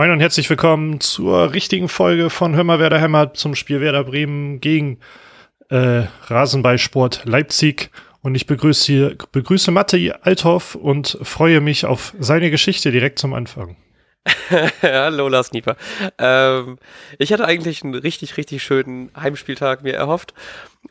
[0.00, 3.82] Moin und herzlich willkommen zur richtigen Folge von Hör mal, wer da hämmert zum Spiel
[3.82, 4.98] Werder Bremen gegen
[5.68, 7.90] äh, Rasenballsport Leipzig.
[8.22, 13.34] Und ich begrüße, hier, begrüße Matti Althoff und freue mich auf seine Geschichte direkt zum
[13.34, 13.76] Anfang.
[14.82, 15.76] Hallo Lars Nieper.
[16.16, 16.78] Ähm,
[17.18, 20.32] ich hatte eigentlich einen richtig, richtig schönen Heimspieltag mir erhofft.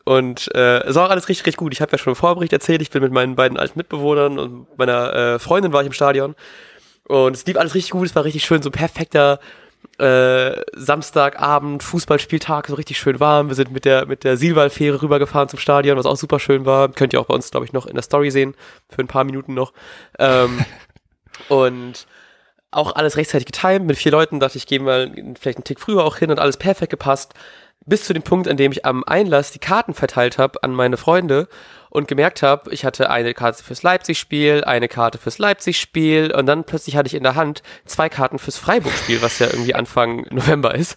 [0.04, 1.72] Und äh, es war alles richtig, richtig gut.
[1.72, 4.78] Ich habe ja schon im Vorbericht erzählt, ich bin mit meinen beiden alten Mitbewohnern und
[4.78, 6.36] meiner äh, Freundin war ich im Stadion.
[7.10, 9.40] Und es lief alles richtig gut, es war richtig schön, so perfekter
[9.98, 13.48] äh, Samstagabend, Fußballspieltag, so richtig schön warm.
[13.48, 16.88] Wir sind mit der, mit der Silval-Fähre rübergefahren zum Stadion, was auch super schön war.
[16.88, 18.54] Könnt ihr auch bei uns, glaube ich, noch in der Story sehen,
[18.88, 19.72] für ein paar Minuten noch.
[20.20, 20.64] Ähm,
[21.48, 22.06] und
[22.70, 23.86] auch alles rechtzeitig getimt.
[23.86, 26.58] Mit vier Leuten dachte ich, gehe mal vielleicht einen Tick früher auch hin und alles
[26.58, 27.34] perfekt gepasst.
[27.86, 30.96] Bis zu dem Punkt, an dem ich am Einlass die Karten verteilt habe an meine
[30.96, 31.48] Freunde
[31.90, 36.64] und gemerkt habe, ich hatte eine Karte fürs Leipzig-Spiel, eine Karte fürs Leipzig-Spiel und dann
[36.64, 40.74] plötzlich hatte ich in der Hand zwei Karten fürs Freiburg-Spiel, was ja irgendwie Anfang November
[40.74, 40.96] ist.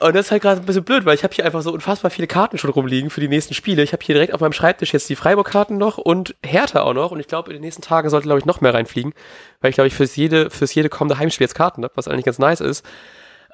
[0.00, 2.10] Und das ist halt gerade ein bisschen blöd, weil ich habe hier einfach so unfassbar
[2.10, 3.82] viele Karten schon rumliegen für die nächsten Spiele.
[3.82, 7.10] Ich habe hier direkt auf meinem Schreibtisch jetzt die Freiburg-Karten noch und Hertha auch noch.
[7.10, 9.12] Und ich glaube, in den nächsten Tagen sollte, glaube ich, noch mehr reinfliegen,
[9.60, 12.24] weil ich, glaube ich, fürs jede, fürs jede kommende Heimspiel jetzt Karten habe, was eigentlich
[12.24, 12.86] ganz nice ist.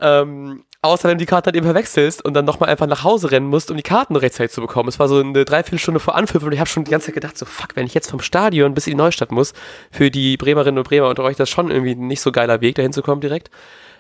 [0.00, 3.30] Ähm, außer wenn du die Karten halt eben verwechselst und dann nochmal einfach nach Hause
[3.30, 4.88] rennen musst, um die Karten rechtzeitig zu bekommen.
[4.88, 7.38] Es war so eine Dreiviertelstunde vor Anpfiff und ich habe schon die ganze Zeit gedacht,
[7.38, 9.54] so fuck, wenn ich jetzt vom Stadion bis in die Neustadt muss,
[9.90, 12.74] für die Bremerinnen und Bremer unter euch, das ist schon irgendwie nicht so geiler Weg,
[12.74, 13.50] dahin zu kommen direkt.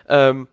[0.08, 0.48] Ähm,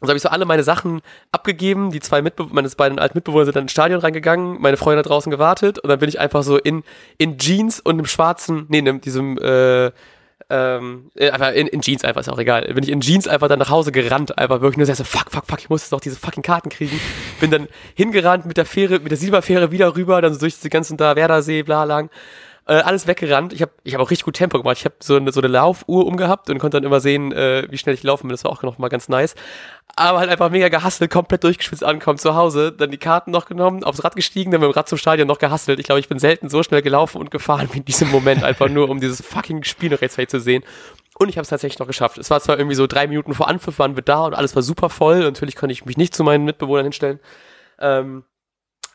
[0.00, 1.90] und so habe ich so alle meine Sachen abgegeben.
[1.90, 5.08] Die zwei Mitbe meine beiden alten Mitbewohner sind dann ins Stadion reingegangen, meine Freunde hat
[5.08, 6.82] draußen gewartet und dann bin ich einfach so in,
[7.18, 9.92] in Jeans und einem schwarzen, nee, in diesem äh,
[10.50, 12.62] ähm, äh, einfach in, in, Jeans einfach, ist auch egal.
[12.74, 15.46] Bin ich in Jeans einfach dann nach Hause gerannt, einfach wirklich nur so, fuck, fuck,
[15.46, 17.00] fuck, ich muss jetzt noch diese fucking Karten kriegen.
[17.40, 20.70] Bin dann hingerannt mit der Fähre, mit der Silberfähre wieder rüber, dann so durch diese
[20.70, 22.10] ganzen da Werdersee, bla lang
[22.70, 23.52] äh, alles weggerannt.
[23.52, 24.76] Ich habe ich hab auch richtig gut Tempo gemacht.
[24.78, 27.76] Ich habe so eine, so eine Laufuhr umgehabt und konnte dann immer sehen, äh, wie
[27.76, 28.30] schnell ich laufen bin.
[28.30, 29.34] Das war auch noch mal ganz nice.
[29.96, 33.82] Aber halt einfach mega gehasselt, komplett durchgeschwitzt ankommen zu Hause, dann die Karten noch genommen,
[33.82, 35.80] aufs Rad gestiegen, dann mit dem Rad zum Stadion noch gehasselt.
[35.80, 38.68] Ich glaube, ich bin selten so schnell gelaufen und gefahren wie in diesem Moment, einfach
[38.68, 40.62] nur um dieses fucking Spiel noch rechtzeitig zu sehen.
[41.18, 42.18] Und ich habe es tatsächlich noch geschafft.
[42.18, 44.62] Es war zwar irgendwie so drei Minuten vor Anpfiff waren wir da und alles war
[44.62, 45.20] super voll.
[45.20, 47.18] Natürlich konnte ich mich nicht zu meinen Mitbewohnern hinstellen.
[47.80, 48.22] Ähm,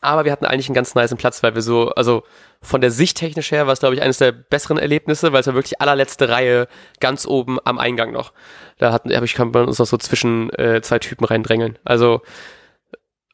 [0.01, 2.23] aber wir hatten eigentlich einen ganz niceen Platz, weil wir so, also
[2.61, 5.47] von der Sicht technisch her war es, glaube ich, eines der besseren Erlebnisse, weil es
[5.47, 6.67] war wirklich allerletzte Reihe
[6.99, 8.33] ganz oben am Eingang noch.
[8.77, 11.79] Da hatten, hab ich, kann man uns noch so zwischen äh, zwei Typen reindrängeln.
[11.85, 12.21] Also,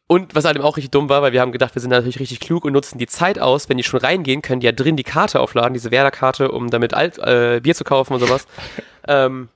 [0.08, 2.42] und was halt auch richtig dumm war, weil wir haben gedacht, wir sind natürlich richtig
[2.42, 3.70] klug und nutzen die Zeit aus.
[3.70, 6.94] Wenn die schon reingehen, können die ja drin die Karte aufladen, diese Werder-Karte, um damit
[6.94, 8.46] Alt, äh, Bier zu kaufen und sowas.
[9.08, 9.48] ähm,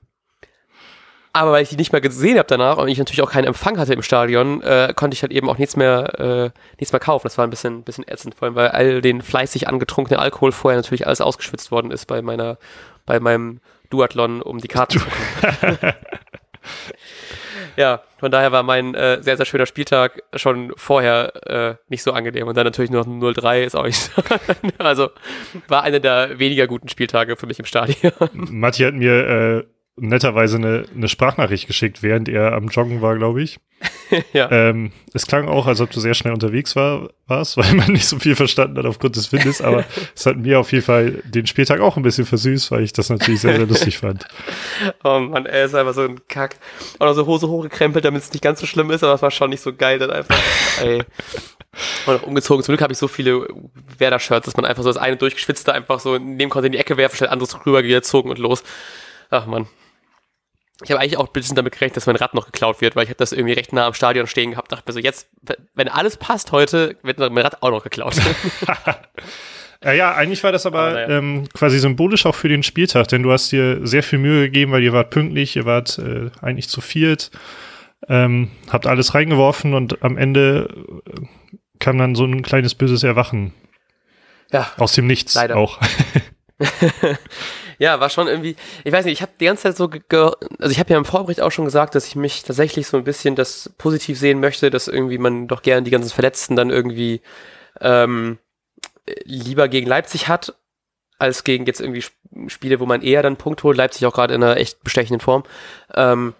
[1.36, 3.78] aber weil ich die nicht mehr gesehen habe danach und ich natürlich auch keinen Empfang
[3.78, 7.24] hatte im Stadion, äh, konnte ich halt eben auch nichts mehr, äh, nichts mehr kaufen.
[7.24, 10.78] Das war ein bisschen, bisschen ätzend, vor allem weil all den fleißig angetrunkenen Alkohol vorher
[10.78, 12.56] natürlich alles ausgeschwitzt worden ist bei meiner,
[13.04, 13.60] bei meinem
[13.90, 15.78] Duathlon, um die Karten zu bekommen.
[17.76, 22.12] ja, von daher war mein äh, sehr, sehr schöner Spieltag schon vorher äh, nicht so
[22.12, 22.48] angenehm.
[22.48, 24.22] Und dann natürlich noch 0-3 ist auch nicht so.
[24.78, 25.10] also
[25.68, 28.12] war einer der weniger guten Spieltage für mich im Stadion.
[28.32, 33.42] Matti hat mir äh, netterweise eine, eine Sprachnachricht geschickt, während er am Joggen war, glaube
[33.42, 33.58] ich.
[34.32, 34.50] ja.
[34.50, 38.06] Ähm, es klang auch, als ob du sehr schnell unterwegs war, warst, weil man nicht
[38.06, 39.84] so viel verstanden hat aufgrund des Windes, aber
[40.14, 43.08] es hat mir auf jeden Fall den Spieltag auch ein bisschen versüßt, weil ich das
[43.08, 44.26] natürlich sehr, sehr lustig fand.
[45.02, 46.56] Oh Mann, er ist einfach so ein Kack.
[47.00, 49.50] Oder so Hose hochgekrempelt, damit es nicht ganz so schlimm ist, aber es war schon
[49.50, 50.38] nicht so geil dann einfach.
[50.82, 51.02] Ey.
[52.06, 52.62] Und auch umgezogen.
[52.64, 53.48] Zum Glück habe ich so viele
[53.98, 56.96] Werder-Shirts, dass man einfach so das eine durchgeschwitzte einfach so neben konnte in die Ecke
[56.96, 58.62] werfen, schnell anderes rübergezogen und los.
[59.30, 59.66] Ach man.
[60.84, 63.04] Ich habe eigentlich auch ein bisschen damit gerechnet, dass mein Rad noch geklaut wird, weil
[63.04, 64.70] ich habe das irgendwie recht nah am Stadion stehen gehabt.
[64.72, 65.28] Dachte mir so, jetzt,
[65.74, 68.16] wenn alles passt heute, wird mein Rad auch noch geklaut.
[69.82, 71.18] ja, ja, eigentlich war das aber, aber ja.
[71.18, 74.72] ähm, quasi symbolisch auch für den Spieltag, denn du hast dir sehr viel Mühe gegeben,
[74.72, 77.30] weil ihr wart pünktlich, ihr wart äh, eigentlich zu viert,
[78.08, 80.68] ähm, habt alles reingeworfen und am Ende
[81.06, 81.26] äh,
[81.78, 83.54] kam dann so ein kleines böses Erwachen.
[84.52, 84.70] Ja.
[84.76, 85.56] Aus dem Nichts leider.
[85.56, 85.80] auch.
[87.78, 89.90] ja, war schon irgendwie, ich weiß nicht, ich habe die ganze Zeit so,
[90.58, 93.04] also ich habe ja im Vorbericht auch schon gesagt, dass ich mich tatsächlich so ein
[93.04, 97.20] bisschen das positiv sehen möchte, dass irgendwie man doch gern die ganzen Verletzten dann irgendwie
[97.80, 98.38] ähm,
[99.24, 100.54] lieber gegen Leipzig hat,
[101.18, 102.04] als gegen jetzt irgendwie
[102.48, 103.76] Spiele, wo man eher dann Punkt holt.
[103.76, 105.44] Leipzig auch gerade in einer echt bestechenden Form.
[105.94, 106.34] Ähm,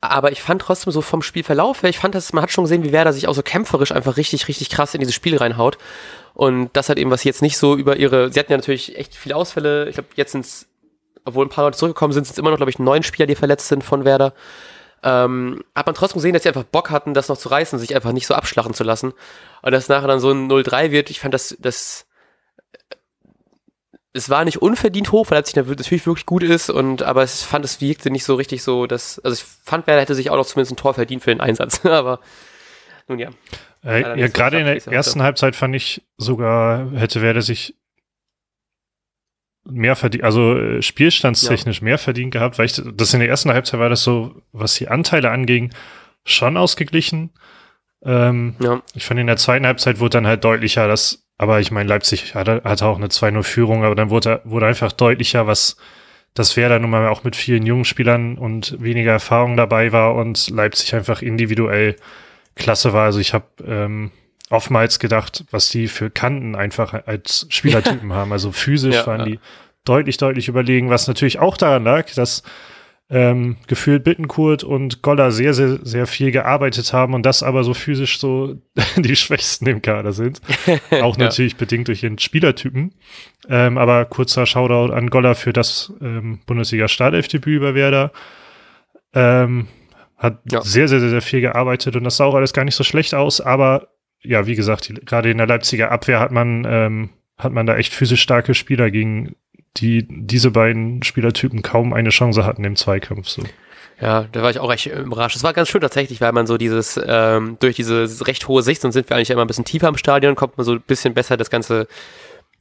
[0.00, 2.84] aber ich fand trotzdem so vom Spielverlauf her, ich fand, dass man hat schon gesehen,
[2.84, 5.78] wie Werder sich auch so kämpferisch einfach richtig, richtig krass in dieses Spiel reinhaut.
[6.34, 9.14] Und das hat eben, was jetzt nicht so über ihre, sie hatten ja natürlich echt
[9.14, 9.88] viele Ausfälle.
[9.88, 10.68] Ich glaube, jetzt sind es,
[11.24, 13.34] obwohl ein paar Leute zurückgekommen sind, sind es immer noch, glaube ich, neun Spieler, die
[13.34, 14.34] verletzt sind von Werder.
[15.02, 17.94] Ähm, hat man trotzdem gesehen, dass sie einfach Bock hatten, das noch zu reißen, sich
[17.94, 19.14] einfach nicht so abschlachen zu lassen.
[19.62, 22.07] Und dass nachher dann so ein 0-3 wird, ich fand das, das
[24.12, 27.64] es war nicht unverdient hoch, weil Leipzig natürlich wirklich gut ist und aber ich fand,
[27.64, 30.46] es wirkte nicht so richtig so, dass also ich fand, Werder hätte sich auch noch
[30.46, 32.20] zumindest ein Tor verdient für den Einsatz, aber
[33.06, 33.30] nun ja.
[33.84, 37.76] Äh, ja, gerade in der ersten Halbzeit fand ich sogar, hätte Werder sich
[39.64, 41.84] mehr verdient, also äh, spielstandstechnisch ja.
[41.84, 44.88] mehr verdient gehabt, weil ich das in der ersten Halbzeit war das so, was die
[44.88, 45.72] Anteile anging,
[46.24, 47.30] schon ausgeglichen.
[48.02, 48.82] Ähm, ja.
[48.94, 52.34] Ich fand in der zweiten Halbzeit wurde dann halt deutlicher, dass, aber ich meine, Leipzig
[52.34, 55.76] hatte, hatte auch eine 2-0-Führung, aber dann wurde, wurde einfach deutlicher, was
[56.34, 60.14] das wäre dann nun mal auch mit vielen jungen Spielern und weniger Erfahrung dabei war
[60.14, 61.96] und Leipzig einfach individuell
[62.54, 63.06] klasse war.
[63.06, 64.10] Also ich habe ähm,
[64.50, 68.32] oftmals gedacht, was die für Kanten einfach als Spielertypen haben.
[68.32, 69.26] Also physisch ja, waren ja.
[69.26, 69.40] die
[69.84, 72.42] deutlich, deutlich überlegen, was natürlich auch daran lag, dass
[73.10, 77.72] ähm, gefühlt Bittenkurt und Goller sehr, sehr, sehr viel gearbeitet haben und das aber so
[77.72, 78.56] physisch so
[78.96, 80.40] die Schwächsten im Kader sind.
[80.90, 81.24] Auch ja.
[81.24, 82.94] natürlich bedingt durch ihren Spielertypen.
[83.48, 88.12] Ähm, aber kurzer Shoutout an Goller für das ähm, Bundesliga-Startelfdebüt über Werder.
[89.14, 89.68] Ähm,
[90.18, 90.60] hat ja.
[90.60, 93.40] sehr, sehr, sehr viel gearbeitet und das sah auch alles gar nicht so schlecht aus,
[93.40, 93.88] aber
[94.20, 97.94] ja, wie gesagt, gerade in der Leipziger Abwehr hat man, ähm, hat man da echt
[97.94, 99.36] physisch starke Spieler gegen
[99.80, 103.28] die diese beiden Spielertypen kaum eine Chance hatten im Zweikampf.
[103.28, 103.42] So.
[104.00, 105.36] Ja, da war ich auch recht überrascht.
[105.36, 108.84] Es war ganz schön tatsächlich, weil man so dieses, ähm, durch diese recht hohe Sicht,
[108.84, 111.14] und sind wir eigentlich immer ein bisschen tiefer im Stadion, kommt man so ein bisschen
[111.14, 111.88] besser das ganze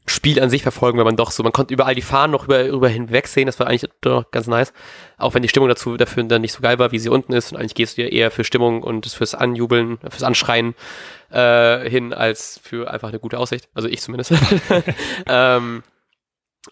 [0.10, 2.66] Spiel an sich verfolgen, wenn man doch so, man konnte überall die Fahnen noch über,
[2.66, 4.72] über hinweg sehen, das war eigentlich doch ganz nice.
[5.18, 7.52] Auch wenn die Stimmung dazu dafür dann nicht so geil war, wie sie unten ist.
[7.52, 10.76] Und eigentlich gehst du ja eher für Stimmung und fürs Anjubeln, fürs Anschreien
[11.30, 13.68] äh, hin, als für einfach eine gute Aussicht.
[13.74, 14.34] Also ich zumindest.
[15.28, 15.84] ähm,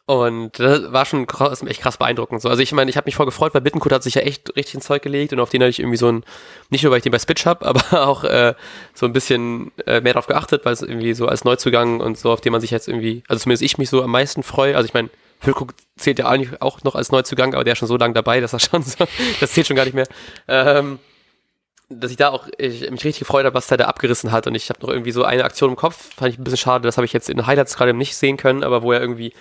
[0.05, 2.41] und das war schon krass, echt krass beeindruckend.
[2.41, 2.49] So.
[2.49, 4.75] Also ich meine, ich habe mich voll gefreut, weil Bittenkurt hat sich ja echt richtig
[4.75, 6.23] ins Zeug gelegt und auf den hatte ich irgendwie so ein,
[6.69, 8.53] nicht nur weil ich den bei Spitch habe, aber auch äh,
[8.93, 12.31] so ein bisschen äh, mehr darauf geachtet, weil es irgendwie so als Neuzugang und so,
[12.31, 14.75] auf den man sich jetzt irgendwie, also zumindest ich mich so am meisten freue.
[14.75, 15.09] Also ich meine,
[15.39, 18.39] Füllkrug zählt ja eigentlich auch noch als Neuzugang, aber der ist schon so lange dabei,
[18.39, 19.05] dass er schon so,
[19.39, 20.07] das zählt schon gar nicht mehr.
[20.47, 20.99] Ähm,
[21.89, 24.47] dass ich da auch ich, mich richtig gefreut habe, was der da abgerissen hat.
[24.47, 26.87] Und ich habe noch irgendwie so eine Aktion im Kopf, fand ich ein bisschen schade,
[26.87, 29.33] das habe ich jetzt in Highlights gerade nicht sehen können, aber wo er irgendwie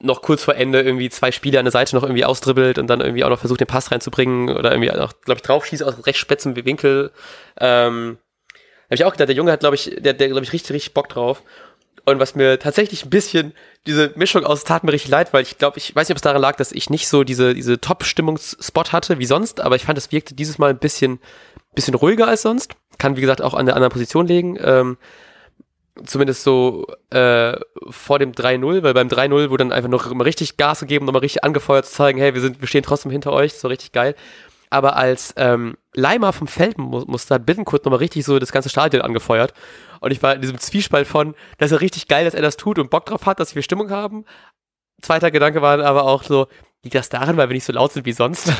[0.00, 3.00] noch kurz vor Ende irgendwie zwei Spieler an der Seite noch irgendwie ausdribbelt und dann
[3.00, 6.18] irgendwie auch noch versucht, den Pass reinzubringen oder irgendwie auch, glaube ich, draufschießt aus recht
[6.18, 7.12] spitzem Winkel.
[7.58, 8.18] Ähm,
[8.86, 10.94] habe ich auch gedacht, der Junge hat, glaube ich, der, der glaube ich, richtig, richtig
[10.94, 11.42] Bock drauf.
[12.06, 13.52] Und was mir tatsächlich ein bisschen,
[13.86, 16.22] diese Mischung aus, tat mir richtig leid, weil ich glaube, ich weiß nicht, ob es
[16.22, 19.98] daran lag, dass ich nicht so diese, diese Top-Stimmungsspot hatte wie sonst, aber ich fand,
[19.98, 21.20] es wirkte dieses Mal ein bisschen,
[21.74, 22.74] bisschen ruhiger als sonst.
[22.98, 24.58] Kann, wie gesagt, auch an der anderen Position liegen.
[24.60, 24.96] Ähm,
[26.06, 27.56] zumindest so äh,
[27.88, 31.20] vor dem 3-0, weil beim 3-0 wurde dann einfach noch mal richtig Gas gegeben, nochmal
[31.20, 34.14] richtig angefeuert zu zeigen, hey, wir sind, wir stehen trotzdem hinter euch, so richtig geil.
[34.70, 38.68] Aber als ähm, Leimer vom Feld mu musste, hat Bittenkurt nochmal richtig so das ganze
[38.68, 39.52] Stadion angefeuert.
[40.00, 42.56] Und ich war in diesem Zwiespalt von, das ist ja richtig geil, dass er das
[42.56, 44.24] tut und Bock drauf hat, dass wir Stimmung haben.
[45.02, 46.46] Zweiter Gedanke war aber auch so,
[46.84, 48.48] liegt das daran, weil wir nicht so laut sind wie sonst?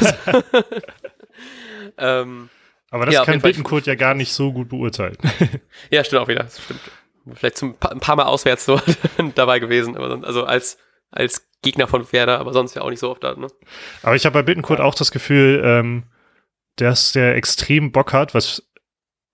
[1.98, 2.50] ähm,
[2.90, 5.16] aber das ja, kann Bittenkurt ja gar nicht so gut beurteilen.
[5.90, 6.42] ja, stimmt auch wieder.
[6.42, 6.80] Das stimmt
[7.34, 8.80] vielleicht zum, ein paar Mal auswärts so
[9.34, 10.78] dabei gewesen, aber sonst, also als,
[11.10, 13.34] als Gegner von Werder, aber sonst ja auch nicht so oft da.
[13.34, 13.48] Ne?
[14.02, 14.84] Aber ich habe bei Bittenkurt ja.
[14.84, 16.04] auch das Gefühl, ähm,
[16.76, 18.62] dass der extrem Bock hat, was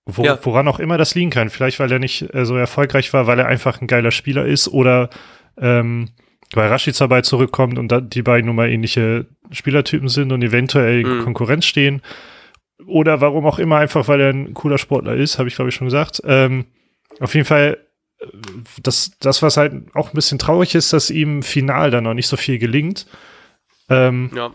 [0.07, 0.39] wo, ja.
[0.43, 1.51] woran auch immer das liegen kann.
[1.51, 4.69] Vielleicht, weil er nicht äh, so erfolgreich war, weil er einfach ein geiler Spieler ist
[4.69, 5.11] oder
[5.59, 6.11] ähm,
[6.53, 11.01] weil Rashica dabei zurückkommt und da die beiden nun mal ähnliche Spielertypen sind und eventuell
[11.01, 11.25] in mhm.
[11.25, 12.03] Konkurrenz stehen.
[12.87, 15.75] Oder warum auch immer, einfach weil er ein cooler Sportler ist, habe ich glaube ich
[15.75, 16.23] schon gesagt.
[16.25, 16.67] Ähm,
[17.21, 17.79] auf jeden Fall
[18.83, 22.29] das, das, was halt auch ein bisschen traurig ist, dass ihm final dann noch nicht
[22.29, 23.07] so viel gelingt.
[23.89, 24.55] Ähm, ja.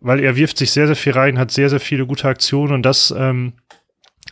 [0.00, 2.82] Weil er wirft sich sehr, sehr viel rein, hat sehr, sehr viele gute Aktionen und
[2.82, 3.54] das, ähm,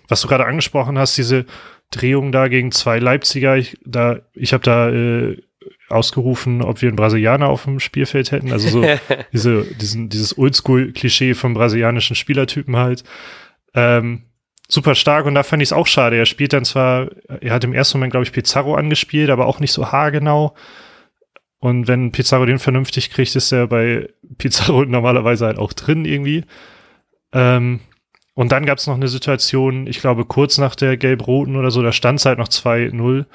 [0.08, 1.46] was du gerade angesprochen hast, diese
[1.90, 5.42] Drehung da gegen zwei Leipziger, ich, da, ich habe da äh,
[5.88, 8.52] ausgerufen, ob wir einen Brasilianer auf dem Spielfeld hätten.
[8.52, 8.84] Also so
[9.32, 13.04] diese, diesen, dieses Oldschool-Klischee vom brasilianischen Spielertypen halt.
[13.74, 14.22] Ähm,
[14.72, 16.16] super stark und da fand ich es auch schade.
[16.16, 17.10] Er spielt dann zwar,
[17.40, 20.54] er hat im ersten Moment, glaube ich, Pizarro angespielt, aber auch nicht so haargenau.
[21.58, 26.44] Und wenn Pizarro den vernünftig kriegt, ist er bei Pizarro normalerweise halt auch drin irgendwie.
[27.32, 27.80] Ähm,
[28.34, 31.82] und dann gab es noch eine Situation, ich glaube, kurz nach der Gelb-Roten oder so,
[31.82, 33.26] da stand es halt noch 2-0.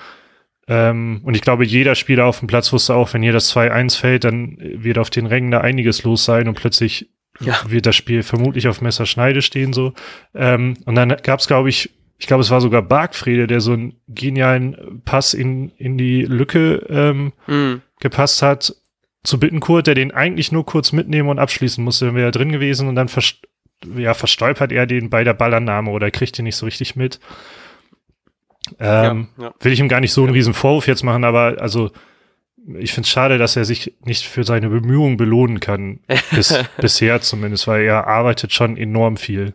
[0.68, 4.00] Ähm, und ich glaube, jeder Spieler auf dem Platz wusste auch, wenn hier das 2-1
[4.00, 7.56] fällt, dann wird auf den Rängen da einiges los sein und plötzlich ja.
[7.68, 9.94] wird das Spiel vermutlich auf Messerschneide stehen so.
[10.34, 13.74] Ähm, und dann gab es, glaube ich, ich glaube, es war sogar Bargfriede, der so
[13.74, 17.82] einen genialen Pass in, in die Lücke ähm, mm.
[18.00, 18.74] gepasst hat
[19.24, 22.52] zu Bittenkurt, der den eigentlich nur kurz mitnehmen und abschließen musste, dann wäre er drin
[22.52, 23.36] gewesen und dann vers
[23.96, 27.20] ja, verstolpert er den bei der Ballannahme oder kriegt ihn nicht so richtig mit.
[28.80, 29.54] Ähm, ja, ja.
[29.60, 31.92] Will ich ihm gar nicht so einen riesen Vorwurf jetzt machen, aber also
[32.80, 36.00] ich finde es schade, dass er sich nicht für seine Bemühungen belohnen kann.
[36.32, 39.54] Bis, bisher zumindest, weil er arbeitet schon enorm viel.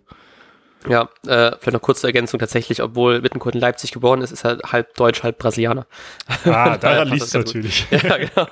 [0.88, 4.58] Ja, äh, vielleicht noch kurze Ergänzung tatsächlich, obwohl Bittencourt in Leipzig geboren ist, ist er
[4.64, 5.86] halb Deutsch, halb Brasilianer.
[6.44, 7.86] Ah, daran liegt es natürlich.
[7.90, 8.48] Ja, genau.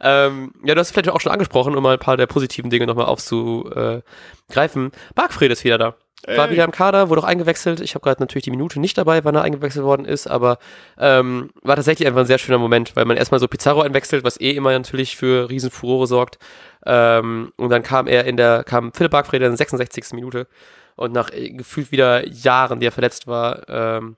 [0.00, 2.70] ähm, ja, du hast es vielleicht auch schon angesprochen, um mal ein paar der positiven
[2.70, 4.90] Dinge nochmal aufzugreifen.
[5.14, 5.94] Bargfried ist wieder da.
[6.26, 7.80] War wieder im Kader, wurde auch eingewechselt.
[7.80, 10.58] Ich habe gerade natürlich die Minute nicht dabei, wann er eingewechselt worden ist, aber
[10.98, 14.40] ähm, war tatsächlich einfach ein sehr schöner Moment, weil man erstmal so Pizarro einwechselt, was
[14.40, 16.38] eh immer natürlich für Riesenfurore sorgt.
[16.84, 20.12] Ähm, und dann kam er in der, kam Philipp Bargfried in der 66.
[20.12, 20.48] Minute
[20.96, 24.16] und nach äh, gefühlt wieder Jahren, die er verletzt war, ähm,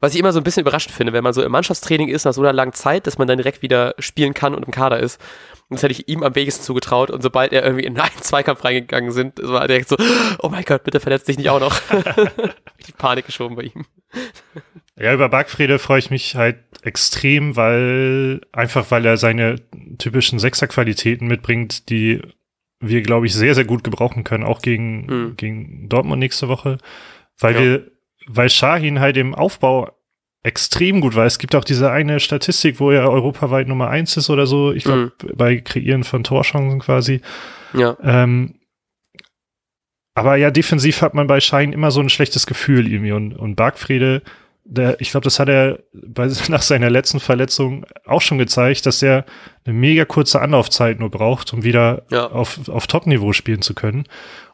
[0.00, 2.32] was ich immer so ein bisschen überraschend finde, wenn man so im Mannschaftstraining ist nach
[2.32, 5.20] so einer langen Zeit, dass man dann direkt wieder spielen kann und im Kader ist.
[5.68, 7.10] Und das hätte ich ihm am wenigsten zugetraut.
[7.10, 9.96] Und sobald er irgendwie in einen Zweikampf reingegangen sind, war er direkt so,
[10.38, 11.80] oh mein Gott, bitte verletzt dich nicht auch noch.
[12.86, 13.84] die Panik geschoben bei ihm.
[14.98, 19.56] Ja, über Bargfrede freue ich mich halt extrem, weil einfach weil er seine
[19.98, 22.22] typischen Sechserqualitäten mitbringt, die
[22.80, 25.36] wir, glaube ich, sehr, sehr gut gebrauchen können, auch gegen, mhm.
[25.36, 26.78] gegen Dortmund nächste Woche,
[27.38, 27.60] weil ja.
[27.60, 27.90] wir,
[28.26, 29.90] weil Shahin halt im Aufbau
[30.42, 31.26] extrem gut war.
[31.26, 34.72] Es gibt auch diese eine Statistik, wo er europaweit Nummer eins ist oder so.
[34.72, 35.36] Ich glaube, mhm.
[35.36, 37.20] bei Kreieren von Torchancen quasi.
[37.72, 37.96] Ja.
[38.02, 38.54] Ähm,
[40.14, 43.56] aber ja, defensiv hat man bei Schein immer so ein schlechtes Gefühl irgendwie und, und
[43.56, 44.22] Bargfriede
[44.68, 49.02] der, ich glaube, das hat er bei, nach seiner letzten Verletzung auch schon gezeigt, dass
[49.02, 49.24] er
[49.64, 52.26] eine mega kurze Anlaufzeit nur braucht, um wieder ja.
[52.26, 54.04] auf, auf Top-Niveau spielen zu können.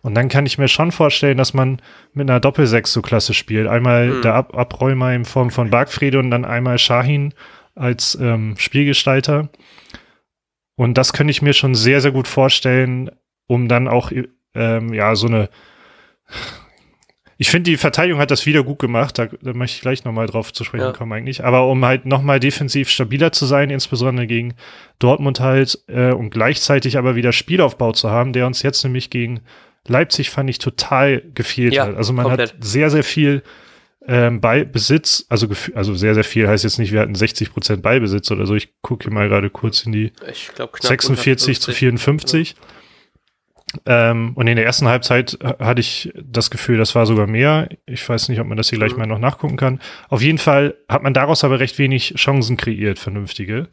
[0.03, 1.81] Und dann kann ich mir schon vorstellen, dass man
[2.13, 3.67] mit einer Doppelsechs so klasse spielt.
[3.67, 4.23] Einmal mhm.
[4.23, 7.35] der Ab Abräumer in Form von Bargfriede und dann einmal Shahin
[7.75, 9.49] als ähm, Spielgestalter.
[10.77, 13.11] Und das könnte ich mir schon sehr, sehr gut vorstellen,
[13.47, 14.11] um dann auch
[14.55, 15.49] ähm, ja so eine
[17.43, 19.19] ich finde, die Verteidigung hat das wieder gut gemacht.
[19.19, 20.93] Da, da möchte ich gleich nochmal drauf zu sprechen ja.
[20.93, 21.43] kommen eigentlich.
[21.43, 24.55] Aber um halt nochmal defensiv stabiler zu sein, insbesondere gegen
[25.01, 29.41] Dortmund halt, äh, und gleichzeitig aber wieder Spielaufbau zu haben, der uns jetzt nämlich gegen
[29.89, 31.97] Leipzig fand ich total gefehlt ja, hat.
[31.97, 32.53] Also man komplett.
[32.53, 33.43] hat sehr, sehr viel
[34.07, 38.31] ähm, Ballbesitz, also, also sehr, sehr viel heißt jetzt nicht, wir hatten 60 Prozent Ballbesitz
[38.31, 38.55] oder so.
[38.55, 40.13] Ich gucke mal gerade kurz in die
[40.55, 42.51] glaub, 46 zu 54.
[42.51, 42.57] Ja.
[43.87, 47.69] Ähm, und in der ersten Halbzeit hatte ich das Gefühl, das war sogar mehr.
[47.87, 48.99] Ich weiß nicht, ob man das hier gleich mhm.
[48.99, 49.81] mal noch nachgucken kann.
[50.09, 53.69] Auf jeden Fall hat man daraus aber recht wenig Chancen kreiert, vernünftige.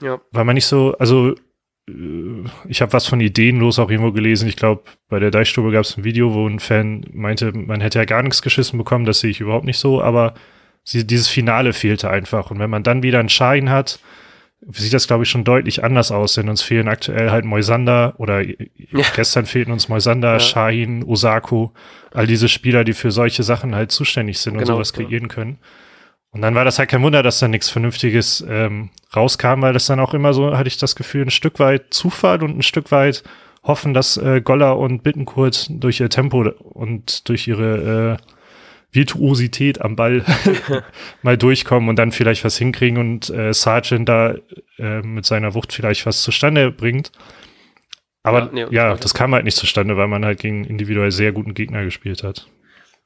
[0.00, 0.20] Ja.
[0.30, 1.34] Weil man nicht so, also
[1.88, 4.48] äh, ich habe was von Ideenlos auch irgendwo gelesen.
[4.48, 7.98] Ich glaube, bei der Deichstube gab es ein Video, wo ein Fan meinte, man hätte
[7.98, 9.04] ja gar nichts geschissen bekommen.
[9.04, 10.02] Das sehe ich überhaupt nicht so.
[10.02, 10.34] Aber
[10.84, 12.50] sie, dieses Finale fehlte einfach.
[12.50, 13.98] Und wenn man dann wieder einen Schein hat,
[14.70, 18.42] sieht das, glaube ich, schon deutlich anders aus, denn uns fehlen aktuell halt Moisander oder
[18.42, 18.56] ja.
[19.14, 20.40] gestern fehlten uns Moisander, ja.
[20.40, 21.72] Shahin, Osako,
[22.12, 25.34] all diese Spieler, die für solche Sachen halt zuständig sind und genau, sowas kreieren ja.
[25.34, 25.58] können.
[26.30, 29.86] Und dann war das halt kein Wunder, dass da nichts Vernünftiges ähm, rauskam, weil das
[29.86, 32.90] dann auch immer so, hatte ich das Gefühl, ein Stück weit Zufall und ein Stück
[32.90, 33.22] weit
[33.62, 38.37] hoffen, dass äh, Goller und Bittenkurt durch ihr Tempo und durch ihre äh,
[38.90, 40.24] Virtuosität am Ball
[41.22, 44.34] mal durchkommen und dann vielleicht was hinkriegen und äh, Sargent da
[44.78, 47.12] äh, mit seiner Wucht vielleicht was zustande bringt.
[48.22, 51.32] Aber ja, nee, ja, das kam halt nicht zustande, weil man halt gegen individuell sehr
[51.32, 52.48] guten Gegner gespielt hat.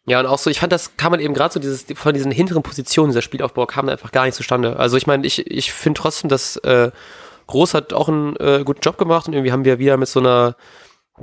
[0.04, 2.32] Ja, und auch so, ich fand, das kam man eben gerade so dieses, von diesen
[2.32, 4.76] hinteren Positionen, dieser Spielaufbau kam einfach gar nicht zustande.
[4.76, 6.90] Also ich meine, ich, ich finde trotzdem, dass äh,
[7.46, 10.20] Groß hat auch einen äh, guten Job gemacht und irgendwie haben wir wieder mit so
[10.20, 10.56] einer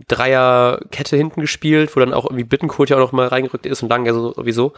[0.08, 3.90] Dreierkette hinten gespielt, wo dann auch irgendwie Bittenkurt ja auch noch mal reingerückt ist und
[3.90, 4.74] lang ja sowieso.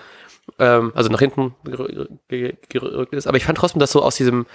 [0.57, 3.27] Ähm, also nach hinten gerückt ist.
[3.27, 4.47] Aber ich fand trotzdem, dass so aus diesem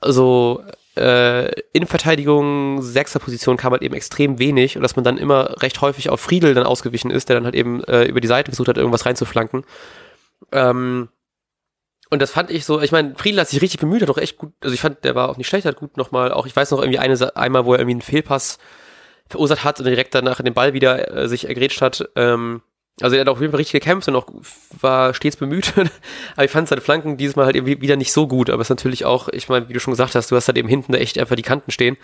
[0.00, 0.64] so
[0.96, 6.10] äh, Innenverteidigung, Sechserposition kam halt eben extrem wenig und dass man dann immer recht häufig
[6.10, 8.76] auf Friedel dann ausgewichen ist, der dann halt eben äh, über die Seite versucht hat,
[8.76, 9.64] irgendwas reinzuflanken.
[10.52, 11.08] Ähm,
[12.10, 14.36] und das fand ich so, ich meine, Friedel hat sich richtig bemüht, hat auch echt
[14.36, 16.72] gut, also ich fand, der war auch nicht schlecht, hat gut nochmal, auch ich weiß
[16.72, 18.58] noch irgendwie eine, einmal, wo er irgendwie einen Fehlpass
[19.30, 22.08] verursacht hat und direkt danach den Ball wieder äh, sich ergrätscht hat.
[22.16, 22.62] Ähm,
[23.00, 24.26] also er hat auf jeden Fall richtig gekämpft und auch
[24.80, 25.72] war stets bemüht.
[26.36, 28.50] aber ich fand seine Flanken dieses Mal halt irgendwie wieder nicht so gut.
[28.50, 30.58] Aber es ist natürlich auch, ich meine, wie du schon gesagt hast, du hast halt
[30.58, 31.96] eben hinten echt einfach die Kanten stehen.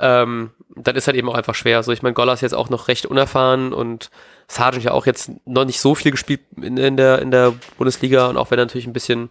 [0.00, 1.76] Ähm, dann ist halt eben auch einfach schwer.
[1.76, 4.10] Also ich meine, Golla ist jetzt auch noch recht unerfahren und
[4.48, 8.26] Sargent ja auch jetzt noch nicht so viel gespielt in, in, der, in der Bundesliga
[8.26, 9.30] und auch wenn er natürlich ein bisschen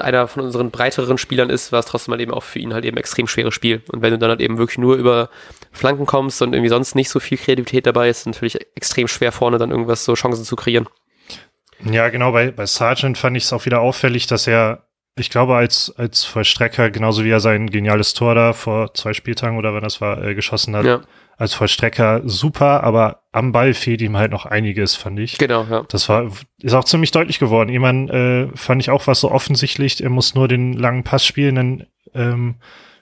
[0.00, 2.84] einer von unseren breiteren Spielern ist, war es trotzdem halt eben auch für ihn halt
[2.84, 3.82] eben extrem schweres Spiel.
[3.90, 5.30] Und wenn du dann halt eben wirklich nur über
[5.72, 9.58] Flanken kommst und irgendwie sonst nicht so viel Kreativität dabei ist, natürlich extrem schwer vorne
[9.58, 10.86] dann irgendwas so Chancen zu kreieren.
[11.82, 14.84] Ja, genau, bei, bei Sargent fand ich es auch wieder auffällig, dass er,
[15.16, 19.58] ich glaube, als, als Vollstrecker, genauso wie er sein geniales Tor da vor zwei Spieltagen
[19.58, 21.00] oder wann das war, äh, geschossen hat, ja
[21.36, 25.38] als Vollstrecker super, aber am Ball fehlt ihm halt noch einiges, fand ich.
[25.38, 25.84] Genau, ja.
[25.88, 26.30] Das war,
[26.62, 27.70] ist auch ziemlich deutlich geworden.
[27.70, 31.54] Jemand äh, fand ich auch was so offensichtlich, er muss nur den langen Pass spielen,
[31.56, 32.56] dann ähm,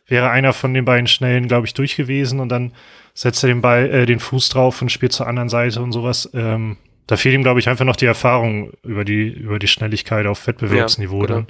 [0.06, 2.72] wäre einer von den beiden Schnellen, glaube ich, durch gewesen und dann
[3.14, 6.30] setzt er den Ball, äh, den Fuß drauf und spielt zur anderen Seite und sowas.
[6.34, 10.26] Ähm, da fehlt ihm, glaube ich, einfach noch die Erfahrung über die, über die Schnelligkeit
[10.26, 11.46] auf Wettbewerbsniveau ja, genau.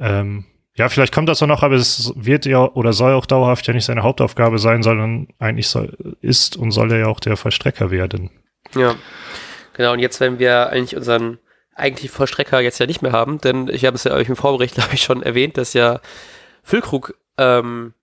[0.00, 0.26] dann.
[0.26, 0.44] Ähm,
[0.76, 3.74] ja, vielleicht kommt das auch noch, aber es wird ja oder soll auch dauerhaft ja
[3.74, 7.92] nicht seine Hauptaufgabe sein, sondern eigentlich soll, ist und soll er ja auch der Vollstrecker
[7.92, 8.30] werden.
[8.74, 8.96] Ja,
[9.74, 9.92] genau.
[9.92, 11.38] Und jetzt, wenn wir eigentlich unseren
[11.76, 14.74] eigentlich Vollstrecker jetzt ja nicht mehr haben, denn ich habe es ja euch im Vorbericht,
[14.76, 16.00] glaube ich, schon erwähnt, dass ja
[16.64, 17.94] Füllkrug ähm,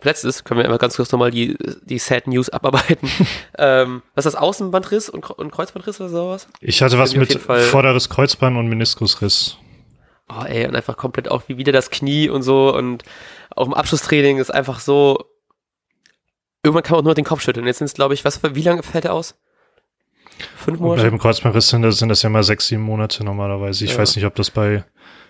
[0.00, 3.10] verletzt ist, können wir immer ganz kurz nochmal die, die Sad News abarbeiten.
[3.58, 6.48] ähm, was ist das, Außenbandriss und, und Kreuzbandriss oder sowas?
[6.60, 9.58] Ich hatte was mit vorderes Kreuzband und Meniskusriss.
[10.28, 13.02] Oh ey, und einfach komplett auch wie wieder das Knie und so und
[13.54, 15.24] auch im Abschlusstraining ist einfach so,
[16.62, 17.66] irgendwann kann man auch nur den Kopf schütteln.
[17.66, 19.36] Jetzt sind es, glaube ich, was, wie lange fällt er aus?
[20.56, 21.02] Fünf Monate?
[21.02, 23.84] Bei dem Kreuzbandriss sind das, sind das ja mal sechs, sieben Monate normalerweise.
[23.84, 23.98] Ich ja.
[23.98, 24.84] weiß nicht, ob das bei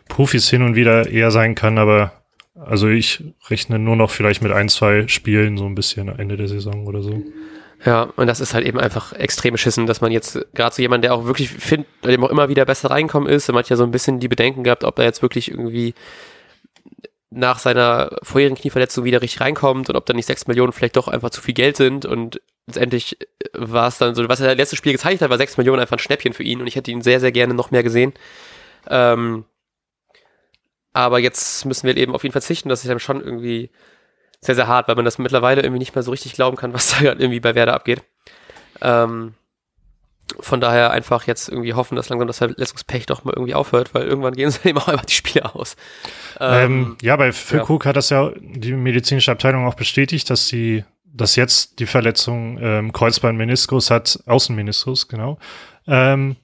[0.09, 2.13] Profis hin und wieder eher sein kann, aber
[2.55, 6.49] also ich rechne nur noch vielleicht mit ein, zwei Spielen so ein bisschen Ende der
[6.49, 7.23] Saison oder so.
[7.85, 11.05] Ja, und das ist halt eben einfach extrem beschissen, dass man jetzt gerade so jemand,
[11.05, 13.85] der auch wirklich findet, dem auch immer wieder besser reinkommen ist, man hat ja so
[13.85, 15.95] ein bisschen die Bedenken gehabt, ob er jetzt wirklich irgendwie
[17.31, 21.09] nach seiner vorherigen Knieverletzung wieder richtig reinkommt und ob dann nicht sechs Millionen vielleicht doch
[21.09, 23.19] einfach zu viel Geld sind und letztendlich
[23.53, 25.97] war es dann so, was er das letzte Spiel gezeigt hat, war sechs Millionen einfach
[25.97, 28.15] ein Schnäppchen für ihn und ich hätte ihn sehr, sehr gerne noch mehr gesehen.
[28.89, 29.45] Ähm,
[30.93, 32.69] aber jetzt müssen wir eben auf ihn verzichten.
[32.69, 33.71] Das ist dann schon irgendwie
[34.45, 36.91] sehr, sehr hart, weil man das mittlerweile irgendwie nicht mehr so richtig glauben kann, was
[36.91, 38.03] da gerade irgendwie bei Werder abgeht.
[38.81, 39.35] Ähm,
[40.41, 44.05] von daher einfach jetzt irgendwie hoffen, dass langsam das Verletzungspech doch mal irgendwie aufhört, weil
[44.05, 45.77] irgendwann gehen sie eben auch einfach die Spiele aus.
[46.41, 47.85] Ähm, ähm, ja, bei Phil ja.
[47.85, 52.93] Hat das ja die medizinische Abteilung auch bestätigt, dass sie, dass jetzt die Verletzung ähm,
[52.93, 55.39] Kreuzband-Meniskus hat, Außenmeniskus, genau,
[55.87, 56.37] ähm,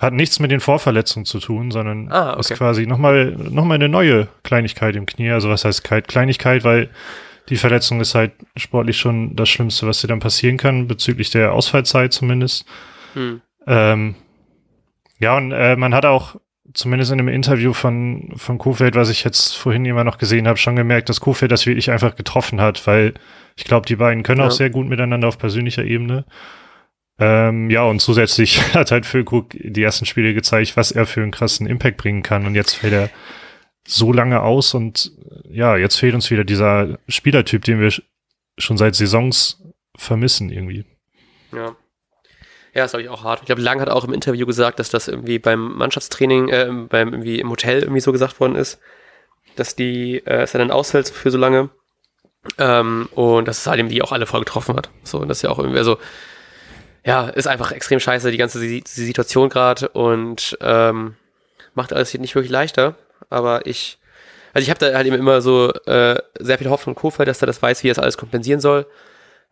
[0.00, 2.40] hat nichts mit den Vorverletzungen zu tun, sondern ah, okay.
[2.40, 5.30] ist quasi nochmal noch mal eine neue Kleinigkeit im Knie.
[5.30, 6.88] Also was heißt Kleinigkeit, weil
[7.50, 11.52] die Verletzung ist halt sportlich schon das Schlimmste, was dir dann passieren kann, bezüglich der
[11.52, 12.64] Ausfallzeit zumindest.
[13.14, 13.42] Hm.
[13.66, 14.14] Ähm,
[15.18, 16.36] ja, und äh, man hat auch
[16.72, 20.58] zumindest in einem Interview von, von Kofeld, was ich jetzt vorhin immer noch gesehen habe,
[20.58, 23.14] schon gemerkt, dass Kofeld das wirklich einfach getroffen hat, weil
[23.56, 24.46] ich glaube, die beiden können ja.
[24.46, 26.24] auch sehr gut miteinander auf persönlicher Ebene.
[27.20, 31.30] Ähm, ja, und zusätzlich hat halt Füllkrug die ersten Spiele gezeigt, was er für einen
[31.30, 32.46] krassen Impact bringen kann.
[32.46, 33.10] Und jetzt fällt er
[33.86, 35.12] so lange aus und
[35.48, 37.92] ja, jetzt fehlt uns wieder dieser Spielertyp, den wir
[38.58, 39.62] schon seit Saisons
[39.96, 40.84] vermissen irgendwie.
[41.52, 41.76] Ja.
[42.72, 43.40] Ja, das glaube ich auch hart.
[43.40, 47.12] Ich glaube, Lang hat auch im Interview gesagt, dass das irgendwie beim Mannschaftstraining, äh, beim
[47.12, 48.78] irgendwie im Hotel irgendwie so gesagt worden ist,
[49.56, 51.70] dass die, äh, es dann ausfällt für so lange.
[52.58, 54.88] Ähm, und dass es halt eben die auch alle voll getroffen hat.
[55.02, 55.98] So, und das ist ja auch irgendwie, also,
[57.04, 61.16] ja, ist einfach extrem scheiße, die ganze die Situation gerade und ähm,
[61.74, 62.94] macht alles nicht wirklich leichter.
[63.30, 63.98] Aber ich,
[64.52, 67.42] also ich habe da halt eben immer so äh, sehr viel Hoffnung in Kofeld, dass
[67.42, 68.86] er das weiß, wie er das alles kompensieren soll.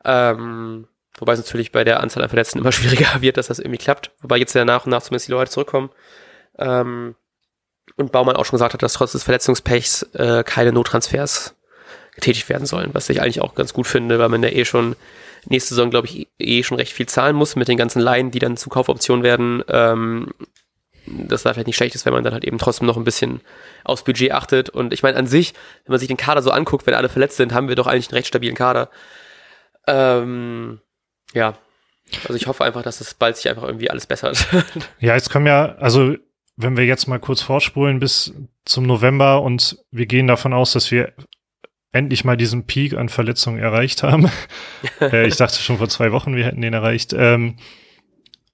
[0.05, 3.79] Ähm, wobei es natürlich bei der Anzahl an Verletzten immer schwieriger wird, dass das irgendwie
[3.79, 4.11] klappt.
[4.21, 5.91] Wobei jetzt ja nach und nach zumindest die Leute zurückkommen.
[6.59, 7.15] Ähm,
[7.97, 11.55] und Baumann auch schon gesagt hat, dass trotz des Verletzungspechs äh, keine Nottransfers
[12.15, 14.97] getätigt werden sollen, was ich eigentlich auch ganz gut finde, weil man ja eh schon
[15.47, 18.39] nächste Saison, glaube ich, eh schon recht viel zahlen muss mit den ganzen Laien, die
[18.39, 19.63] dann zu Kaufoptionen werden.
[19.69, 20.29] Ähm,
[21.07, 23.41] das da vielleicht nicht schlecht ist, wenn man dann halt eben trotzdem noch ein bisschen
[23.85, 24.69] aufs Budget achtet.
[24.69, 27.37] Und ich meine, an sich, wenn man sich den Kader so anguckt, wenn alle verletzt
[27.37, 28.91] sind, haben wir doch eigentlich einen recht stabilen Kader.
[29.87, 30.81] Ähm,
[31.33, 31.55] ja.
[32.25, 34.47] Also ich hoffe einfach, dass es bald sich einfach irgendwie alles bessert.
[34.99, 36.15] ja, jetzt kommen ja, also
[36.57, 40.91] wenn wir jetzt mal kurz vorspulen bis zum November und wir gehen davon aus, dass
[40.91, 41.13] wir
[41.93, 44.31] endlich mal diesen Peak an Verletzungen erreicht haben.
[45.01, 47.15] äh, ich dachte schon vor zwei Wochen, wir hätten den erreicht.
[47.17, 47.57] Ähm,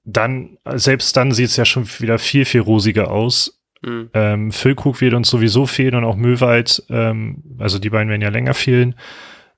[0.05, 3.61] dann, selbst dann sieht es ja schon wieder viel, viel rosiger aus.
[3.83, 4.11] Mhm.
[4.15, 8.29] Ähm, Füllkrug wird uns sowieso fehlen und auch Möwald, ähm, also die beiden werden ja
[8.29, 8.95] länger fehlen.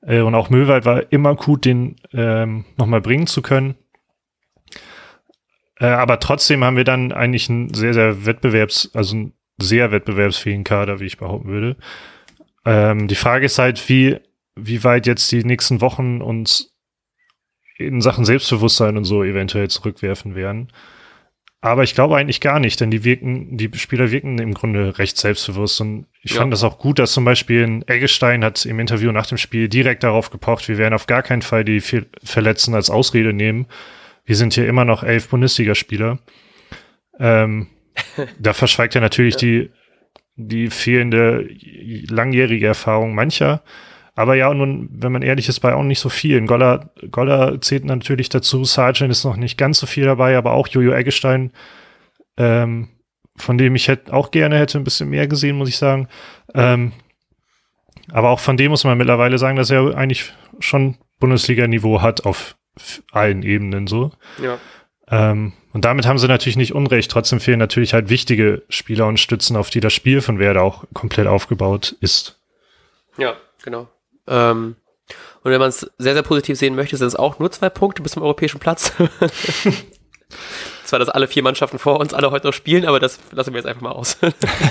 [0.02, 3.74] Äh, und auch Möwald war immer gut, den ähm, nochmal bringen zu können.
[5.78, 10.64] Äh, aber trotzdem haben wir dann eigentlich einen sehr, sehr wettbewerbs-, also einen sehr wettbewerbsfähigen
[10.64, 11.76] Kader, wie ich behaupten würde.
[12.66, 14.18] Ähm, die Frage ist halt, wie,
[14.56, 16.74] wie weit jetzt die nächsten Wochen uns
[17.78, 20.72] in Sachen Selbstbewusstsein und so eventuell zurückwerfen werden.
[21.60, 25.16] Aber ich glaube eigentlich gar nicht, denn die wirken, die Spieler wirken im Grunde recht
[25.16, 25.80] selbstbewusst.
[25.80, 26.40] Und ich ja.
[26.40, 29.68] fand das auch gut, dass zum Beispiel ein Eggestein hat im Interview nach dem Spiel
[29.68, 33.66] direkt darauf gepocht, wir werden auf gar keinen Fall die Verletzten als Ausrede nehmen.
[34.24, 36.18] Wir sind hier immer noch elf Bundesligaspieler.
[37.18, 37.68] Ähm,
[38.38, 39.40] da verschweigt er natürlich ja.
[39.40, 39.70] die,
[40.36, 41.48] die fehlende
[42.08, 43.62] langjährige Erfahrung mancher.
[44.14, 46.46] Aber ja, nun, wenn man ehrlich ist, bei auch nicht so vielen.
[46.46, 50.68] Goller, Goller zählt natürlich dazu, Sargent ist noch nicht ganz so viel dabei, aber auch
[50.68, 51.52] Jojo Eggestein,
[52.38, 52.88] ähm,
[53.36, 56.08] von dem ich hätte, auch gerne hätte ein bisschen mehr gesehen, muss ich sagen.
[56.54, 56.92] Ähm,
[58.10, 62.56] aber auch von dem muss man mittlerweile sagen, dass er eigentlich schon Bundesliga-Niveau hat auf
[63.12, 64.12] allen Ebenen so.
[64.42, 64.58] Ja.
[65.08, 67.10] Ähm, und damit haben sie natürlich nicht Unrecht.
[67.10, 70.84] Trotzdem fehlen natürlich halt wichtige Spieler und Stützen, auf die das Spiel von Werder auch
[70.94, 72.40] komplett aufgebaut ist.
[73.18, 73.86] Ja, genau.
[74.26, 74.76] Ähm,
[75.42, 78.00] und wenn man es sehr, sehr positiv sehen möchte, sind es auch nur zwei Punkte
[78.00, 78.90] bis zum europäischen Platz.
[80.86, 83.58] Zwar, dass alle vier Mannschaften vor uns alle heute noch spielen, aber das lassen wir
[83.58, 84.18] jetzt einfach mal aus.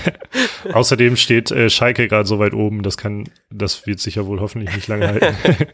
[0.73, 4.73] Außerdem steht äh, Schalke gerade so weit oben, das kann, das wird sicher wohl hoffentlich
[4.73, 5.36] nicht lange halten.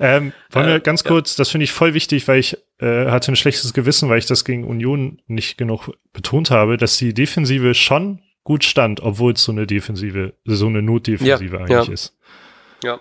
[0.00, 1.38] ähm, wollen wir äh, ganz kurz, ja.
[1.38, 4.44] das finde ich voll wichtig, weil ich äh, hatte ein schlechtes Gewissen, weil ich das
[4.44, 9.52] gegen Union nicht genug betont habe, dass die Defensive schon gut stand, obwohl es so
[9.52, 11.92] eine Defensive, so eine Notdefensive ja, eigentlich ja.
[11.92, 12.16] ist.
[12.82, 13.00] Ja.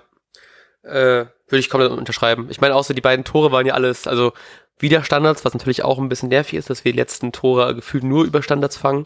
[0.84, 2.48] Äh, würde ich komplett unterschreiben.
[2.52, 4.34] Ich meine, außer die beiden Tore waren ja alles, also
[4.80, 8.04] wieder Standards, was natürlich auch ein bisschen nervig ist, dass wir die letzten Tore gefühlt
[8.04, 9.06] nur über Standards fangen.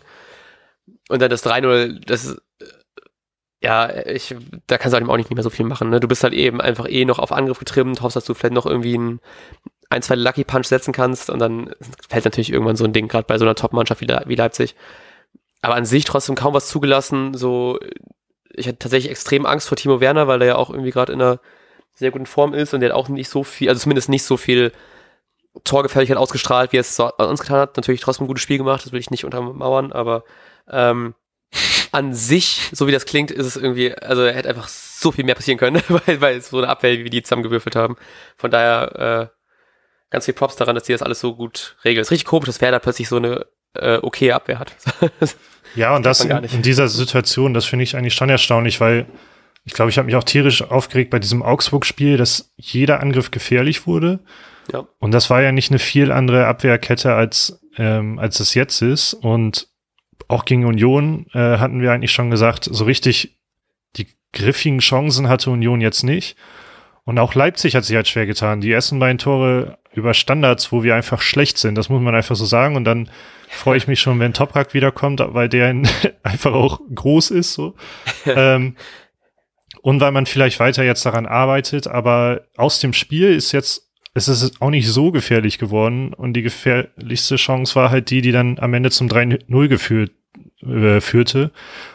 [1.10, 2.66] Und dann das 3-0, das ist, äh,
[3.62, 4.36] ja, ich,
[4.68, 5.90] da kannst du auch nicht mehr so viel machen.
[5.90, 6.00] Ne?
[6.00, 8.66] Du bist halt eben einfach eh noch auf Angriff getrimmt, hoffst, dass du vielleicht noch
[8.66, 9.20] irgendwie ein,
[9.90, 11.74] ein zwei Lucky Punch setzen kannst und dann
[12.10, 14.76] fällt natürlich irgendwann so ein Ding, gerade bei so einer Top-Mannschaft wie, wie Leipzig.
[15.62, 17.34] Aber an sich trotzdem kaum was zugelassen.
[17.36, 17.80] So,
[18.52, 21.22] ich hatte tatsächlich extrem Angst vor Timo Werner, weil er ja auch irgendwie gerade in
[21.22, 21.40] einer
[21.94, 24.36] sehr guten Form ist und der hat auch nicht so viel, also zumindest nicht so
[24.36, 24.74] viel
[25.64, 27.78] Torgefälligkeit ausgestrahlt, wie er es uns getan hat.
[27.78, 30.24] Natürlich trotzdem ein gutes Spiel gemacht, das will ich nicht untermauern, aber
[30.70, 31.14] ähm,
[31.92, 35.26] an sich, so wie das klingt, ist es irgendwie, also er hätte einfach so viel
[35.26, 37.98] mehr passieren können, weil, weil so eine Abwehr, wie die zusammengewürfelt haben.
[38.36, 39.38] Von daher äh,
[40.10, 42.02] ganz viel Props daran, dass die das alles so gut regeln.
[42.02, 44.76] Es ist richtig komisch, dass Werder plötzlich so eine äh, okay Abwehr hat.
[45.76, 49.06] ja, und das in, in, dieser Situation, das finde ich eigentlich schon erstaunlich, weil
[49.66, 53.88] ich glaube, ich habe mich auch tierisch aufgeregt bei diesem Augsburg-Spiel, dass jeder Angriff gefährlich
[53.88, 54.20] wurde.
[54.72, 54.88] Ja.
[55.00, 59.14] Und das war ja nicht eine viel andere Abwehrkette, als, ähm, als es jetzt ist.
[59.14, 59.68] Und
[60.28, 63.38] auch gegen Union äh, hatten wir eigentlich schon gesagt, so richtig
[63.96, 66.38] die griffigen Chancen hatte Union jetzt nicht.
[67.06, 68.62] Und auch Leipzig hat sich halt schwer getan.
[68.62, 72.36] Die ersten beiden Tore über Standards, wo wir einfach schlecht sind, das muss man einfach
[72.36, 72.76] so sagen.
[72.76, 73.10] Und dann
[73.50, 75.70] freue ich mich schon, wenn Toprak wiederkommt, weil der
[76.24, 77.54] einfach auch groß ist.
[77.54, 77.76] So.
[78.26, 78.78] ähm,
[79.82, 84.28] und weil man vielleicht weiter jetzt daran arbeitet, aber aus dem Spiel ist jetzt es
[84.28, 88.60] ist auch nicht so gefährlich geworden und die gefährlichste Chance war halt die, die dann
[88.60, 90.12] am Ende zum 3-0 geführt
[90.62, 91.52] äh, führte.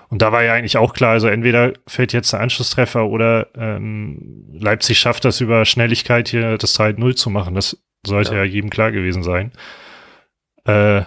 [0.08, 4.46] Und da war ja eigentlich auch klar, also entweder fällt jetzt der Anschlusstreffer oder ähm,
[4.52, 7.54] Leipzig schafft das über Schnelligkeit hier das 3-0 zu machen.
[7.54, 8.38] Das sollte ja.
[8.38, 8.44] ja.
[8.44, 9.52] jedem klar gewesen sein.
[10.64, 11.02] Äh,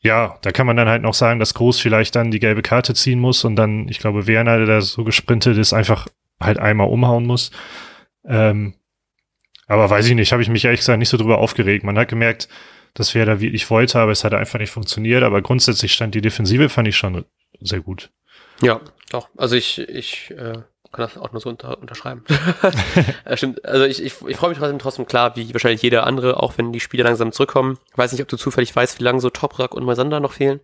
[0.00, 2.94] ja, da kann man dann halt noch sagen, dass Groß vielleicht dann die gelbe Karte
[2.94, 6.06] ziehen muss und dann, ich glaube, Werner, der so gesprintet ist, einfach
[6.40, 7.50] halt einmal umhauen muss.
[8.24, 8.74] Ähm,
[9.68, 11.84] aber weiß ich nicht, habe ich mich ehrlich gesagt nicht so drüber aufgeregt.
[11.84, 12.48] Man hat gemerkt,
[12.94, 15.22] dass wer da wirklich wollte, aber es hat einfach nicht funktioniert.
[15.22, 17.24] Aber grundsätzlich stand die Defensive, fand ich schon
[17.60, 18.10] sehr gut.
[18.62, 19.28] Ja, doch.
[19.36, 20.64] Also ich, ich äh, kann
[21.04, 22.24] das auch nur so unter, unterschreiben.
[23.34, 23.64] Stimmt.
[23.64, 26.72] Also ich, ich, ich freue mich trotzdem, trotzdem klar, wie wahrscheinlich jeder andere, auch wenn
[26.72, 27.78] die Spiele langsam zurückkommen.
[27.92, 30.60] Ich weiß nicht, ob du zufällig weißt, wie lange so Toprak und Moisander noch fehlen.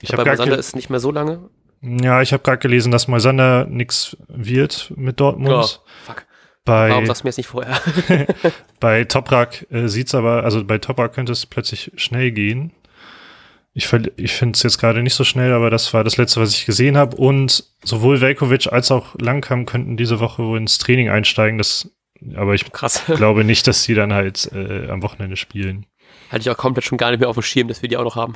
[0.00, 1.48] Ich, ich habe Moisander ist nicht mehr so lange.
[1.80, 5.80] Ja, ich habe gerade gelesen, dass Moisander nix wird mit Dortmund.
[5.80, 6.26] Oh, fuck.
[6.68, 7.80] Bei, Warum sagst du mir jetzt nicht vorher?
[8.80, 12.72] bei Toprak äh, sieht's aber, also bei Toprak könnte es plötzlich schnell gehen.
[13.72, 16.52] Ich, ich finde es jetzt gerade nicht so schnell, aber das war das letzte, was
[16.52, 17.16] ich gesehen habe.
[17.16, 21.56] Und sowohl Velkovic als auch Langkamp könnten diese Woche wohl ins Training einsteigen.
[21.56, 21.90] Das,
[22.34, 23.02] aber ich Krass.
[23.16, 25.86] glaube nicht, dass die dann halt äh, am Wochenende spielen.
[26.28, 28.04] Hatte ich auch komplett schon gar nicht mehr auf dem Schirm, dass wir die auch
[28.04, 28.34] noch haben.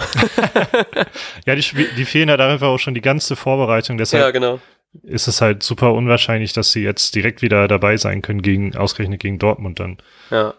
[1.44, 1.64] ja, die,
[1.98, 3.98] die fehlen halt einfach auch schon die ganze Vorbereitung.
[3.98, 4.58] Deshalb ja, genau
[5.02, 9.20] ist es halt super unwahrscheinlich, dass sie jetzt direkt wieder dabei sein können, gegen, ausgerechnet
[9.20, 9.98] gegen Dortmund dann.
[10.30, 10.54] Ja.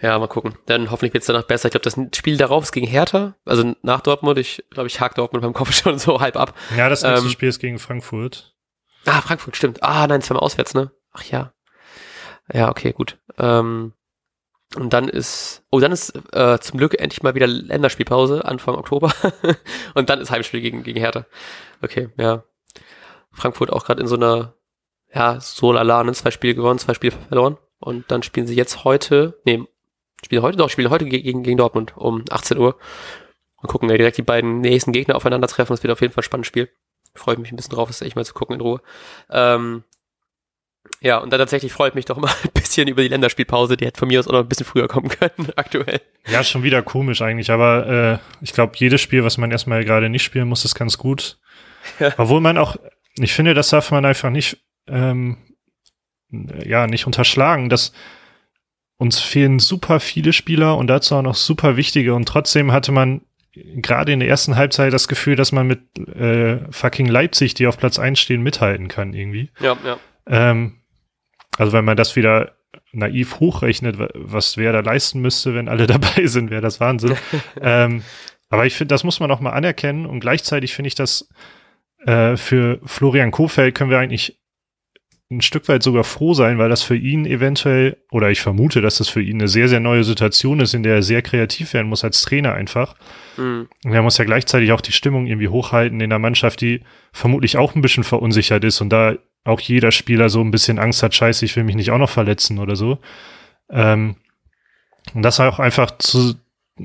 [0.00, 0.54] Ja, mal gucken.
[0.64, 1.66] Dann hoffentlich wird es danach besser.
[1.66, 4.38] Ich glaube, das Spiel darauf ist gegen Hertha, also nach Dortmund.
[4.38, 6.54] Ich glaube, ich hake Dortmund beim Kopf schon so halb ab.
[6.76, 8.54] Ja, das nächste ähm, Spiel ist gegen Frankfurt.
[9.04, 9.82] Ah, Frankfurt, stimmt.
[9.82, 10.90] Ah, nein, zweimal auswärts, ne?
[11.12, 11.52] Ach ja.
[12.52, 13.18] Ja, okay, gut.
[13.38, 13.92] Ähm,
[14.76, 19.12] und dann ist, oh, dann ist äh, zum Glück endlich mal wieder Länderspielpause, Anfang Oktober.
[19.94, 21.26] und dann ist Heimspiel gegen, gegen Hertha.
[21.82, 22.44] Okay, ja.
[23.40, 24.54] Frankfurt auch gerade in so einer,
[25.12, 26.12] ja, so lala, ne?
[26.12, 27.56] zwei Spiele gewonnen, zwei Spiele verloren.
[27.78, 29.62] Und dann spielen sie jetzt heute, nee,
[30.24, 32.76] spielen heute, doch, spielen heute gegen, gegen Dortmund um 18 Uhr.
[33.56, 35.74] Und gucken ja direkt die beiden nächsten Gegner aufeinandertreffen.
[35.74, 36.70] Das wird auf jeden Fall ein spannendes Spiel.
[37.14, 38.80] Freue mich ein bisschen drauf, das echt mal zu gucken in Ruhe.
[39.30, 39.84] Ähm,
[41.00, 43.76] ja, und dann tatsächlich freut mich doch mal ein bisschen über die Länderspielpause.
[43.76, 46.00] Die hätte von mir aus auch noch ein bisschen früher kommen können, aktuell.
[46.26, 50.08] Ja, schon wieder komisch eigentlich, aber äh, ich glaube, jedes Spiel, was man erstmal gerade
[50.08, 51.38] nicht spielen muss, ist ganz gut.
[51.98, 52.12] Ja.
[52.18, 52.76] Obwohl man auch,
[53.16, 55.38] ich finde, das darf man einfach nicht, ähm,
[56.30, 57.92] ja, nicht unterschlagen, dass
[58.96, 63.22] uns fehlen super viele Spieler und dazu auch noch super wichtige und trotzdem hatte man
[63.54, 67.78] gerade in der ersten Halbzeit das Gefühl, dass man mit äh, fucking Leipzig, die auf
[67.78, 69.50] Platz 1 stehen, mithalten kann irgendwie.
[69.60, 69.98] Ja, ja.
[70.26, 70.80] Ähm,
[71.58, 72.52] also wenn man das wieder
[72.92, 77.16] naiv hochrechnet, was wer da leisten müsste, wenn alle dabei sind, wäre das Wahnsinn.
[77.60, 78.02] ähm,
[78.48, 81.28] aber ich finde, das muss man auch mal anerkennen und gleichzeitig finde ich das
[82.06, 84.40] äh, für Florian Kofeld können wir eigentlich
[85.30, 88.98] ein Stück weit sogar froh sein, weil das für ihn eventuell, oder ich vermute, dass
[88.98, 91.86] das für ihn eine sehr, sehr neue Situation ist, in der er sehr kreativ werden
[91.88, 92.96] muss als Trainer einfach.
[93.36, 93.68] Mhm.
[93.84, 96.82] Und er muss ja gleichzeitig auch die Stimmung irgendwie hochhalten in der Mannschaft, die
[97.12, 101.02] vermutlich auch ein bisschen verunsichert ist und da auch jeder Spieler so ein bisschen Angst
[101.02, 102.98] hat, scheiße, ich will mich nicht auch noch verletzen oder so.
[103.70, 104.16] Ähm,
[105.14, 106.34] und das auch einfach zu,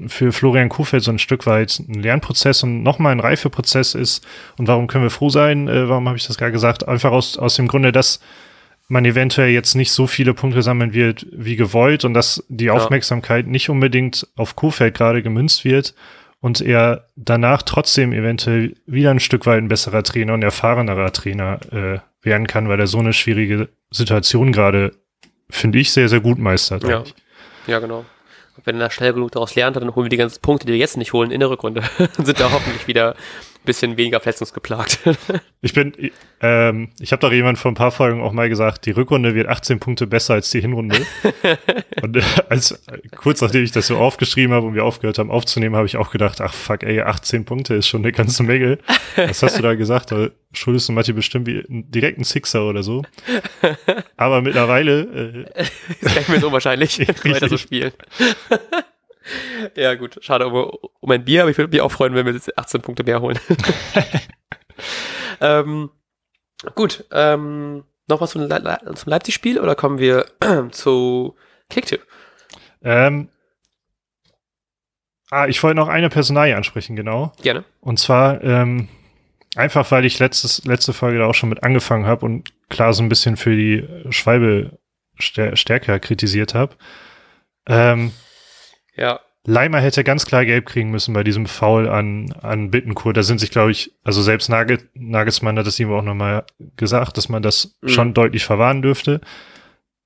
[0.07, 4.25] für Florian Kuhfeld so ein Stück weit ein Lernprozess und nochmal ein Reifeprozess ist.
[4.57, 5.67] Und warum können wir froh sein?
[5.67, 6.87] Äh, warum habe ich das gerade gesagt?
[6.87, 8.19] Einfach aus, aus dem Grunde, dass
[8.87, 13.47] man eventuell jetzt nicht so viele Punkte sammeln wird wie gewollt und dass die Aufmerksamkeit
[13.47, 15.95] nicht unbedingt auf Kuhfeld gerade gemünzt wird
[16.39, 21.59] und er danach trotzdem eventuell wieder ein Stück weit ein besserer Trainer und erfahrenerer Trainer
[21.71, 24.91] äh, werden kann, weil er so eine schwierige Situation gerade,
[25.49, 26.83] finde ich, sehr, sehr gut meistert.
[26.83, 27.03] Ja,
[27.65, 28.05] ja genau
[28.63, 30.97] wenn er schnell genug daraus lernt, dann holen wir die ganzen Punkte, die wir jetzt
[30.97, 31.83] nicht holen, in der Rückrunde.
[32.17, 33.15] sind da hoffentlich wieder
[33.65, 34.99] bisschen weniger verletzungsgeplagt.
[35.61, 35.93] ich bin,
[36.41, 39.47] ähm, ich habe doch jemand vor ein paar Folgen auch mal gesagt, die Rückrunde wird
[39.47, 40.97] 18 Punkte besser als die Hinrunde.
[42.01, 42.81] und äh, als
[43.15, 46.11] kurz nachdem ich das so aufgeschrieben habe und wir aufgehört haben aufzunehmen, habe ich auch
[46.11, 48.77] gedacht, ach fuck, ey, 18 Punkte ist schon eine ganze Menge.
[49.15, 50.11] Was hast du da gesagt?
[50.11, 53.03] Da schuldest du Matti bestimmt wie direkt einen Sixer oder so.
[54.17, 55.61] Aber mittlerweile äh,
[56.01, 57.91] ist gar nicht mehr so wahrscheinlich, weiter so spielen.
[59.75, 60.17] ja, gut.
[60.21, 62.81] Schade um, um ein Bier, aber ich würde mich auch freuen, wenn wir jetzt 18
[62.81, 63.39] Punkte mehr holen.
[65.41, 65.89] ähm,
[66.75, 67.05] gut.
[67.11, 70.25] Ähm, noch was zum, Le zum Leipzig-Spiel oder kommen wir
[70.71, 71.35] zu
[71.69, 72.05] Kicktipp?
[72.83, 73.29] Ähm,
[75.31, 77.33] ah, ich wollte noch eine Personalie ansprechen, genau.
[77.41, 77.63] Gerne.
[77.81, 78.89] Und zwar ähm,
[79.55, 83.01] einfach, weil ich letztes, letzte Folge da auch schon mit angefangen habe und klar so
[83.01, 84.77] ein bisschen für die Schwalbe
[85.17, 86.75] stärker kritisiert habe.
[87.67, 88.11] Ähm,
[88.95, 89.19] ja.
[89.47, 93.15] Leimer hätte ganz klar gelb kriegen müssen bei diesem Foul an, an Bittencourt.
[93.15, 96.45] Da sind sich, glaube ich, also selbst Nagel, Nagelsmann hat es ihm auch nochmal
[96.77, 97.87] gesagt, dass man das mhm.
[97.89, 99.21] schon deutlich verwahren dürfte.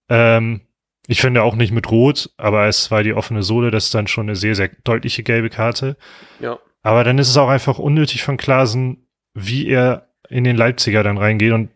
[0.10, 0.62] Ähm,
[1.08, 4.08] ich finde auch nicht mit Rot, aber es war die offene Sohle, das ist dann
[4.08, 5.96] schon eine sehr, sehr deutliche gelbe Karte.
[6.42, 6.60] Ja.
[6.82, 11.18] Aber dann ist es auch einfach unnötig von Klasen, wie er in den Leipziger dann
[11.18, 11.54] reingeht.
[11.54, 11.70] Und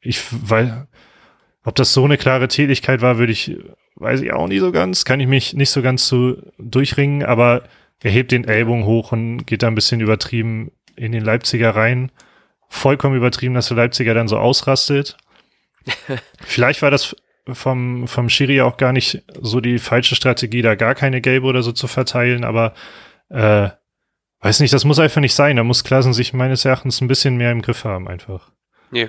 [0.00, 0.88] ich, weil,
[1.62, 3.56] ob das so eine klare Tätigkeit war, würde ich
[4.04, 7.64] weiß ich auch nicht so ganz, kann ich mich nicht so ganz so durchringen, aber
[8.02, 12.12] er hebt den Ellbogen hoch und geht da ein bisschen übertrieben in den Leipziger rein.
[12.68, 15.16] Vollkommen übertrieben, dass der Leipziger dann so ausrastet.
[16.44, 20.94] Vielleicht war das vom, vom Schiri auch gar nicht so die falsche Strategie, da gar
[20.94, 22.74] keine Gelbe oder so zu verteilen, aber
[23.28, 23.68] äh,
[24.40, 25.56] weiß nicht, das muss einfach nicht sein.
[25.56, 28.50] Da muss Klassen sich meines Erachtens ein bisschen mehr im Griff haben, einfach.
[28.90, 29.08] Nee,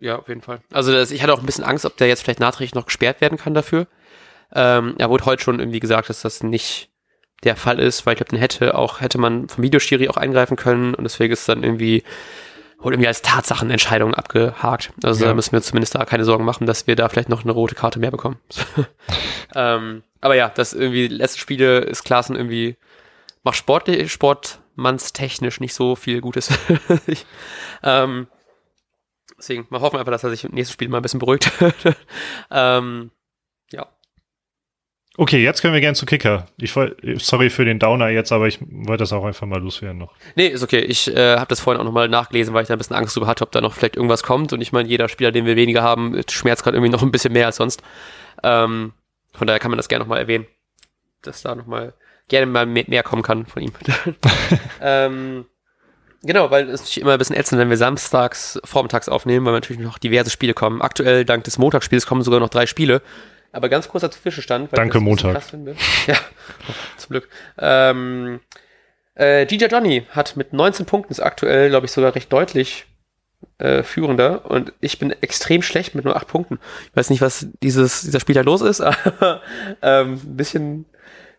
[0.00, 0.60] ja, auf jeden Fall.
[0.72, 3.20] Also das, ich hatte auch ein bisschen Angst, ob der jetzt vielleicht nachträglich noch gesperrt
[3.20, 3.86] werden kann dafür.
[4.54, 6.90] Ähm, er wurde heute schon irgendwie gesagt, dass das nicht
[7.44, 10.56] der Fall ist, weil ich glaube, den hätte auch, hätte man vom Videoschiri auch eingreifen
[10.56, 12.04] können und deswegen ist dann irgendwie,
[12.78, 14.92] wurde irgendwie als Tatsachenentscheidung abgehakt.
[15.02, 15.30] Also ja.
[15.30, 17.74] da müssen wir zumindest da keine Sorgen machen, dass wir da vielleicht noch eine rote
[17.74, 18.38] Karte mehr bekommen.
[19.54, 22.76] ähm, aber ja, das irgendwie, letzte Spiele ist Klaassen irgendwie,
[23.42, 26.48] macht sportlich, sportmannstechnisch nicht so viel Gutes.
[27.82, 28.28] ähm,
[29.36, 31.50] deswegen, mal hoffen einfach, dass er sich im nächsten Spiel mal ein bisschen beruhigt.
[32.52, 33.21] ähm, ja.
[35.18, 36.46] Okay, jetzt können wir gern zu Kicker.
[36.56, 40.14] Ich sorry für den Downer jetzt, aber ich wollte das auch einfach mal loswerden noch.
[40.36, 40.80] Nee, ist okay.
[40.80, 43.26] Ich äh, habe das vorhin auch nochmal nachgelesen, weil ich da ein bisschen Angst drüber
[43.26, 44.54] hatte, ob da noch vielleicht irgendwas kommt.
[44.54, 47.34] Und ich meine, jeder Spieler, den wir weniger haben, schmerzt gerade irgendwie noch ein bisschen
[47.34, 47.82] mehr als sonst.
[48.42, 48.94] Ähm,
[49.32, 50.46] von daher kann man das gerne nochmal erwähnen,
[51.20, 51.92] dass da nochmal
[52.28, 53.72] gerne mal mehr kommen kann von ihm.
[54.80, 55.44] ähm,
[56.22, 59.82] genau, weil es ist immer ein bisschen ätzend, wenn wir samstags vormittags aufnehmen, weil natürlich
[59.82, 60.80] noch diverse Spiele kommen.
[60.80, 63.02] Aktuell, dank des Montagsspiels, kommen sogar noch drei Spiele.
[63.52, 64.70] Aber ganz kurzer Zwischenstand.
[64.72, 65.42] Danke, Montag.
[66.06, 66.16] Ja,
[66.96, 67.28] zum Glück.
[67.58, 68.40] Ähm,
[69.14, 72.86] äh, Gija Johnny hat mit 19 Punkten ist aktuell, glaube ich, sogar recht deutlich
[73.58, 76.58] äh, führender und ich bin extrem schlecht mit nur 8 Punkten.
[76.90, 79.42] Ich weiß nicht, was dieses, dieser Spieler los ist, aber
[79.82, 80.86] ähm, ein bisschen.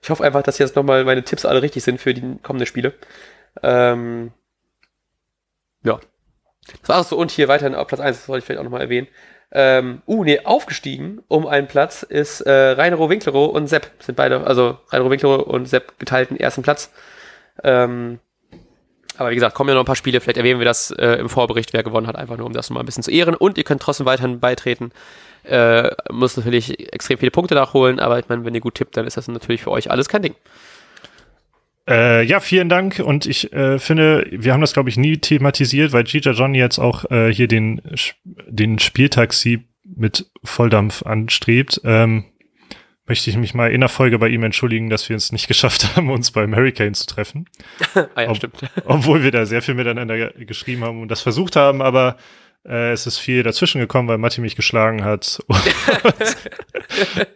[0.02, 2.94] Ich hoffe einfach, dass jetzt nochmal meine Tipps alle richtig sind für die kommenden Spiele.
[3.62, 4.32] Ähm,
[5.84, 6.00] ja.
[6.82, 7.18] Das war's so.
[7.18, 9.08] Und hier weiterhin auf Platz 1, das wollte ich vielleicht auch nochmal erwähnen.
[9.56, 13.92] Ähm, uh, nee, aufgestiegen um einen Platz ist äh, Reinero Winklerow und Sepp.
[14.00, 16.92] Sind beide, also Reinero Winklerow und Sepp geteilten ersten Platz.
[17.64, 18.20] Ähm,
[19.18, 21.30] aber wie gesagt, kommen ja noch ein paar Spiele, vielleicht erwähnen wir das äh, im
[21.30, 23.36] Vorbericht, wer gewonnen hat, einfach nur um das mal ein bisschen zu ehren.
[23.36, 24.92] Und ihr könnt trotzdem weiterhin beitreten.
[25.44, 29.06] Äh, muss natürlich extrem viele Punkte nachholen, aber ich meine, wenn ihr gut tippt, dann
[29.06, 30.36] ist das natürlich für euch alles kein Ding.
[31.88, 33.00] Äh, ja, vielen Dank.
[33.00, 36.80] Und ich äh, finde, wir haben das, glaube ich, nie thematisiert, weil Gita Johnny jetzt
[36.80, 37.82] auch äh, hier den,
[38.48, 41.82] den Spieltaxi mit Volldampf anstrebt.
[41.84, 42.26] Ähm,
[43.06, 45.96] möchte ich mich mal in der Folge bei ihm entschuldigen, dass wir es nicht geschafft
[45.96, 47.50] haben, uns beim Hurricane zu treffen.
[48.16, 48.56] ah ja, Ob, stimmt.
[48.86, 52.18] Obwohl wir da sehr viel miteinander geschrieben haben und das versucht haben, aber
[52.66, 55.44] äh, es ist viel dazwischen gekommen, weil Matti mich geschlagen hat.
[55.48, 55.62] Und,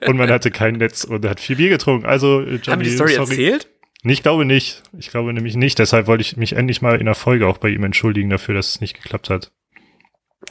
[0.08, 2.06] und man hatte kein Netz und hat viel Bier getrunken.
[2.06, 3.32] Also, Johnny, haben die Story sorry.
[3.32, 3.68] erzählt?
[4.04, 4.84] Ich glaube nicht.
[4.98, 5.80] Ich glaube nämlich nicht.
[5.80, 8.70] Deshalb wollte ich mich endlich mal in der Folge auch bei ihm entschuldigen dafür, dass
[8.70, 9.52] es nicht geklappt hat.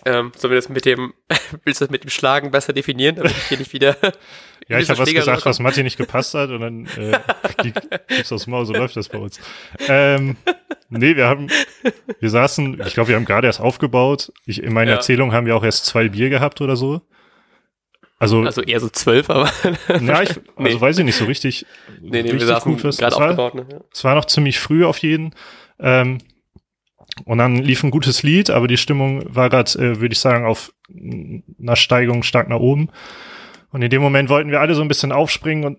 [0.05, 1.15] Ähm, sollen wir das mit dem,
[1.65, 3.97] willst du das mit dem Schlagen besser definieren, damit ich hier nicht wieder.
[4.69, 7.19] ja, ich habe was gesagt, was Matti nicht gepasst hat und dann äh,
[8.09, 9.41] gibt's aufs Maul, so läuft das bei uns.
[9.89, 10.37] Ähm,
[10.89, 11.49] nee, wir haben,
[12.21, 14.33] wir saßen, ich glaube, wir haben gerade erst aufgebaut.
[14.45, 14.97] Ich, in meiner ja.
[14.97, 17.03] Erzählung haben wir auch erst zwei Bier gehabt oder so.
[18.19, 19.51] Also, also eher so zwölf, aber.
[19.89, 20.81] ja, ich, also nee.
[20.81, 21.67] weiß ich nicht so richtig.
[22.01, 23.55] Nee, nee, richtig wir saßen gerade aufgebaut.
[23.55, 23.67] Ne?
[23.93, 25.35] Es war noch ziemlich früh auf jeden.
[25.79, 26.19] Ähm,
[27.25, 30.47] und dann lief ein gutes Lied, aber die Stimmung war gerade, äh, würde ich sagen,
[30.47, 30.73] auf
[31.61, 32.91] einer Steigung stark nach oben.
[33.71, 35.79] Und in dem Moment wollten wir alle so ein bisschen aufspringen und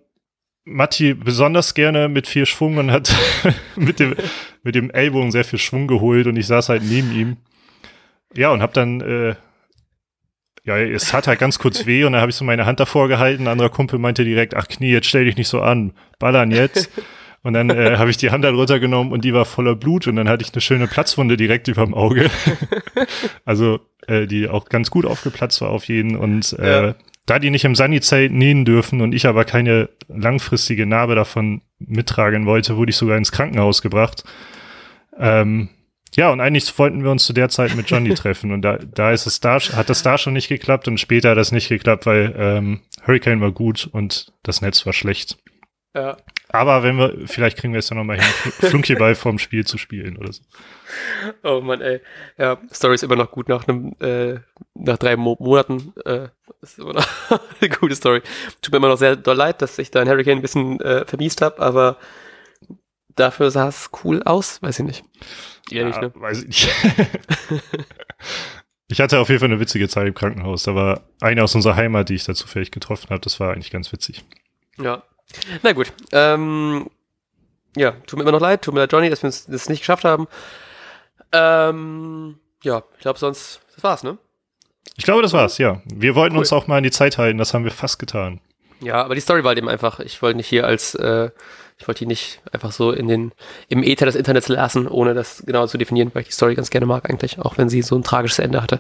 [0.65, 3.15] Matti besonders gerne mit viel Schwung und hat
[3.75, 4.15] mit dem,
[4.63, 7.37] mit dem Ellbogen sehr viel Schwung geholt und ich saß halt neben ihm.
[8.35, 9.35] Ja, und hab dann, äh,
[10.67, 13.07] ja, es hat halt ganz kurz weh und dann habe ich so meine Hand davor
[13.07, 13.43] gehalten.
[13.43, 16.91] Ein anderer Kumpel meinte direkt, ach Knie, jetzt stell dich nicht so an, ballern jetzt.
[17.41, 20.17] Und dann äh, habe ich die Hand dann runtergenommen und die war voller Blut und
[20.17, 22.29] dann hatte ich eine schöne Platzwunde direkt über dem Auge.
[23.45, 26.17] also äh, die auch ganz gut aufgeplatzt war auf jeden.
[26.17, 26.95] Und äh, ja.
[27.25, 32.45] da die nicht im Sunny-Zelt nähen dürfen und ich aber keine langfristige Narbe davon mittragen
[32.45, 34.25] wollte, wurde ich sogar ins Krankenhaus gebracht.
[35.17, 35.69] Ähm,
[36.17, 39.11] ja, und eigentlich wollten wir uns zu der Zeit mit Johnny treffen und da, da
[39.11, 42.07] ist es da, hat das da schon nicht geklappt und später hat das nicht geklappt,
[42.07, 45.37] weil ähm, Hurricane war gut und das Netz war schlecht.
[45.93, 46.17] Ja.
[46.49, 50.17] Aber wenn wir, vielleicht kriegen wir es ja nochmal hin, Flunkyball vorm Spiel zu spielen
[50.17, 50.41] oder so.
[51.43, 52.01] Oh Mann, ey.
[52.37, 54.39] Ja, Story ist immer noch gut nach einem, äh,
[54.73, 55.93] nach drei Mo Monaten.
[56.05, 56.29] Äh,
[56.61, 57.07] ist immer noch
[57.61, 58.21] eine gute Story.
[58.61, 61.05] Tut mir immer noch sehr doll leid, dass ich da in Hurricane ein bisschen äh,
[61.05, 61.97] vermiest habe, aber
[63.17, 65.03] dafür sah es cool aus, weiß ich nicht.
[65.69, 66.11] Ehrlich, ja, ne?
[66.15, 66.69] Weiß ich nicht.
[68.87, 70.63] ich hatte auf jeden Fall eine witzige Zeit im Krankenhaus.
[70.63, 73.19] Da war eine aus unserer Heimat, die ich da zufällig getroffen habe.
[73.21, 74.23] Das war eigentlich ganz witzig.
[74.79, 75.03] Ja,
[75.63, 75.91] na gut.
[76.11, 76.89] Ähm,
[77.75, 80.05] ja, tut mir immer noch leid, tut mir leid, Johnny, dass wir das nicht geschafft
[80.05, 80.27] haben.
[81.31, 84.17] Ähm, ja, ich glaube sonst, das war's, ne?
[84.95, 85.81] Ich glaube, das war's, ja.
[85.85, 86.39] Wir wollten cool.
[86.39, 88.39] uns auch mal in die Zeit halten, das haben wir fast getan.
[88.79, 91.29] Ja, aber die Story war halt eben einfach, ich wollte nicht hier als, äh,
[91.79, 93.31] ich wollte die nicht einfach so in den,
[93.69, 96.71] im Äther des Internets lassen, ohne das genau zu definieren, weil ich die Story ganz
[96.71, 98.79] gerne mag eigentlich, auch wenn sie so ein tragisches Ende hatte.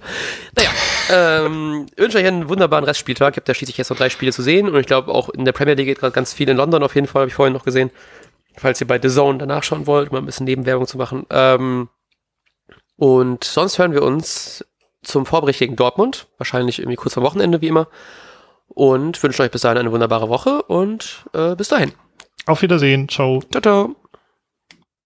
[0.55, 0.69] Naja,
[1.45, 3.33] ähm, wünsche euch einen wunderbaren Restspieltag.
[3.33, 5.45] Ich habe da schließlich jetzt noch drei Spiele zu sehen und ich glaube auch in
[5.45, 7.53] der Premier League geht gerade ganz viel in London auf jeden Fall, habe ich vorhin
[7.53, 7.91] noch gesehen.
[8.55, 11.27] Falls ihr bei The Zone danach schauen wollt, mal ein bisschen Nebenwerbung zu machen.
[11.29, 11.89] Ähm,
[12.95, 14.65] und sonst hören wir uns
[15.03, 17.87] zum Vorbericht gegen Dortmund, wahrscheinlich irgendwie kurz vor Wochenende wie immer
[18.67, 21.93] und wünschen euch bis dahin eine wunderbare Woche und äh, bis dahin.
[22.47, 23.07] Auf Wiedersehen.
[23.09, 23.41] Ciao.
[23.51, 23.95] Ciao, ciao.